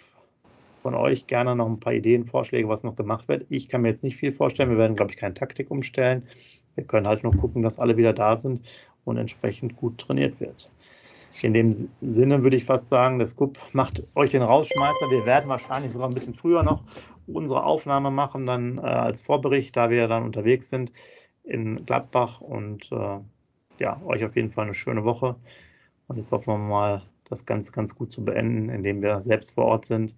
von 0.83 0.94
euch 0.94 1.27
gerne 1.27 1.55
noch 1.57 1.66
ein 1.66 1.81
paar 1.81 1.92
Ideen, 1.92 2.25
Vorschläge, 2.25 2.68
was 2.68 2.85
noch 2.85 2.97
gemacht 2.97 3.29
wird. 3.29 3.47
Ich 3.49 3.68
kann 3.68 3.83
mir 3.83 3.88
jetzt 3.88 4.05
nicht 4.05 4.16
viel 4.16 4.33
vorstellen. 4.33 4.71
Wir 4.71 4.79
werden, 4.79 4.97
glaube 4.97 5.12
ich, 5.12 5.18
keine 5.18 5.35
Taktik 5.35 5.71
umstellen. 5.71 6.23
Wir 6.75 6.85
können 6.85 7.07
halt 7.07 7.25
nur 7.25 7.37
gucken, 7.37 7.62
dass 7.62 7.79
alle 7.79 7.97
wieder 7.97 8.12
da 8.12 8.37
sind 8.37 8.66
und 9.05 9.16
entsprechend 9.16 9.77
gut 9.77 9.99
trainiert 9.99 10.40
wird. 10.40 10.71
In 11.42 11.53
dem 11.53 11.73
Sinne 12.01 12.42
würde 12.42 12.57
ich 12.57 12.64
fast 12.64 12.88
sagen, 12.88 13.18
das 13.18 13.37
Cup 13.37 13.59
macht 13.73 14.03
euch 14.14 14.31
den 14.31 14.42
Rausschmeißer. 14.42 15.11
Wir 15.11 15.27
werden 15.27 15.51
wahrscheinlich 15.51 15.92
sogar 15.92 16.09
ein 16.09 16.14
bisschen 16.14 16.35
früher 16.35 16.62
noch 16.62 16.83
unsere 17.27 17.64
Aufnahme 17.64 18.11
machen, 18.11 18.47
dann 18.47 18.79
äh, 18.79 18.81
als 18.81 19.21
Vorbericht, 19.23 19.77
da 19.77 19.90
wir 19.90 20.09
dann 20.09 20.23
unterwegs 20.23 20.71
sind 20.71 20.92
in 21.49 21.85
Gladbach 21.85 22.41
und 22.41 22.91
äh, 22.93 23.19
ja, 23.79 24.01
euch 24.05 24.25
auf 24.25 24.37
jeden 24.37 24.51
Fall 24.51 24.65
eine 24.65 24.75
schöne 24.75 25.05
Woche. 25.05 25.37
Und 26.09 26.17
jetzt 26.17 26.33
hoffen 26.33 26.53
wir 26.53 26.59
mal, 26.59 27.03
das 27.29 27.45
ganz, 27.45 27.73
ganz 27.73 27.95
gut 27.95 28.11
zu 28.11 28.25
beenden, 28.25 28.69
indem 28.71 29.03
wir 29.03 29.21
selbst 29.21 29.55
vor 29.55 29.67
Ort 29.67 29.85
sind. 29.85 30.15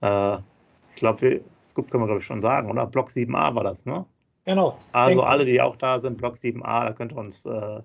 Äh, 0.00 0.36
ich 0.36 0.96
glaube, 0.96 1.40
Scoop 1.62 1.90
können 1.90 2.02
wir, 2.02 2.06
glaube 2.06 2.20
ich, 2.20 2.26
schon 2.26 2.42
sagen, 2.42 2.70
oder? 2.70 2.86
Block 2.86 3.08
7a 3.08 3.54
war 3.54 3.64
das, 3.64 3.84
ne? 3.86 4.04
Genau. 4.44 4.78
Also 4.92 5.22
alle, 5.22 5.44
die 5.44 5.60
auch 5.60 5.76
da 5.76 6.00
sind, 6.00 6.18
Block 6.18 6.34
7a, 6.34 6.86
da 6.86 6.92
könnt 6.92 7.12
ihr 7.12 7.18
uns 7.18 7.46
äh, 7.46 7.80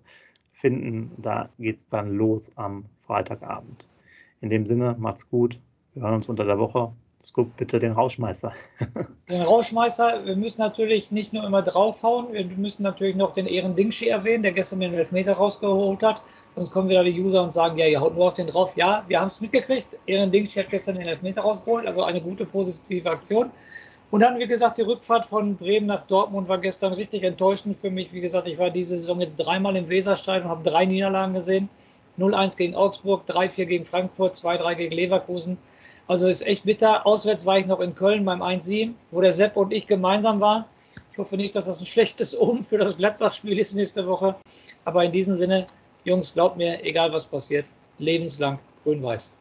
finden. 0.52 1.12
Da 1.18 1.50
geht 1.58 1.78
es 1.78 1.88
dann 1.88 2.16
los 2.16 2.52
am 2.58 2.86
Freitagabend. 3.06 3.88
In 4.42 4.50
dem 4.50 4.66
Sinne, 4.66 4.96
macht's 5.00 5.30
gut. 5.30 5.60
Wir 5.94 6.04
hören 6.04 6.16
uns 6.16 6.30
unter 6.30 6.46
der 6.46 6.60
Woche. 6.60 6.92
Scoop, 7.23 7.58
bitte 7.58 7.80
den 7.80 7.91
Rauschmeister. 7.91 8.53
den 9.30 9.41
Rauschmeister, 9.41 10.25
wir 10.25 10.36
müssen 10.36 10.62
natürlich 10.62 11.12
nicht 11.12 11.34
nur 11.34 11.43
immer 11.43 11.62
draufhauen, 11.62 12.32
wir 12.32 12.45
müssen 12.45 12.84
natürlich 12.84 13.15
noch 13.15 13.34
den 13.34 13.47
Ehren 13.47 13.75
Dingschi 13.75 14.08
erwähnen, 14.08 14.43
der 14.43 14.51
gestern 14.51 14.80
den 14.80 14.93
Elfmeter 14.93 15.34
rausgeholt 15.34 16.03
hat. 16.03 16.21
Sonst 16.56 16.71
kommen 16.71 16.89
wieder 16.89 17.03
die 17.03 17.19
User 17.19 17.43
und 17.43 17.53
sagen, 17.53 17.77
ja, 17.77 17.88
ihr 17.88 17.99
haut 17.99 18.15
nur 18.15 18.27
auf 18.27 18.36
den 18.36 18.47
drauf. 18.47 18.77
Ja, 18.77 19.03
wir 19.08 19.19
haben 19.19 19.27
es 19.27 19.41
mitgekriegt. 19.41 19.97
Ehren 20.06 20.32
Dingschi 20.32 20.60
hat 20.60 20.69
gestern 20.69 20.95
den 20.95 21.08
Elfmeter 21.08 21.41
rausgeholt, 21.41 21.88
also 21.88 22.03
eine 22.03 22.21
gute 22.21 22.45
positive 22.45 23.10
Aktion. 23.10 23.51
Und 24.10 24.21
dann, 24.21 24.39
wie 24.39 24.47
gesagt, 24.47 24.77
die 24.77 24.84
Rückfahrt 24.84 25.25
von 25.25 25.58
Bremen 25.58 25.88
nach 25.88 26.06
Dortmund 26.08 26.47
war 26.47 26.60
gestern 26.60 26.93
richtig 26.93 27.23
enttäuschend 27.23 27.75
für 27.75 27.89
mich. 27.89 28.13
Wie 28.13 28.21
gesagt, 28.21 28.47
ich 28.47 28.58
war 28.58 28.69
diese 28.69 28.95
Saison 28.95 29.19
jetzt 29.19 29.36
dreimal 29.36 29.75
im 29.75 29.89
Weserstadion 29.89 30.45
und 30.45 30.49
habe 30.49 30.69
drei 30.69 30.86
Niederlagen 30.86 31.34
gesehen. 31.34 31.67
0-1 32.17 32.58
gegen 32.58 32.75
Augsburg, 32.75 33.23
3-4 33.27 33.65
gegen 33.65 33.86
Frankfurt, 33.86 34.36
2-3 34.36 34.75
gegen 34.75 34.95
Leverkusen. 34.95 35.58
Also 36.08 36.30
ist 36.30 36.46
echt 36.48 36.63
bitter. 36.63 37.06
Auswärts 37.06 37.46
war 37.46 37.58
ich 37.60 37.65
noch 37.65 37.82
in 37.82 37.93
Köln 37.93 38.24
beim 38.24 38.41
1-7, 38.41 38.93
wo 39.12 39.20
der 39.20 39.34
Sepp 39.34 39.58
und 39.58 39.74
ich 39.74 39.88
gemeinsam 39.88 40.39
waren. 40.39 40.63
Ich 41.12 41.17
hoffe 41.17 41.36
nicht, 41.36 41.56
dass 41.56 41.65
das 41.65 41.82
ein 41.82 41.86
schlechtes 41.93 42.39
Omen 42.39 42.63
für 42.63 42.78
das 42.78 42.98
Gladbach-Spiel 42.98 43.60
ist 43.60 43.76
nächste 43.76 44.08
Woche. 44.08 44.36
Aber 44.86 45.04
in 45.04 45.12
diesem 45.12 45.36
Sinne, 45.36 45.67
Jungs, 46.06 46.34
glaubt 46.34 46.56
mir, 46.58 46.84
egal 46.86 47.12
was 47.12 47.26
passiert, 47.26 47.65
lebenslang 47.98 48.60
grün-weiß. 48.84 49.34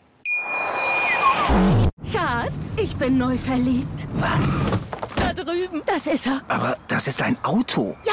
Schatz, 2.10 2.76
ich 2.76 2.96
bin 2.96 3.18
neu 3.18 3.36
verliebt. 3.38 4.08
Was? 4.14 4.58
Da 5.16 5.32
drüben. 5.32 5.82
Das 5.86 6.06
ist 6.08 6.26
er. 6.26 6.40
Aber 6.48 6.76
das 6.88 7.06
ist 7.06 7.22
ein 7.22 7.36
Auto. 7.44 7.96
Ja, 8.04 8.12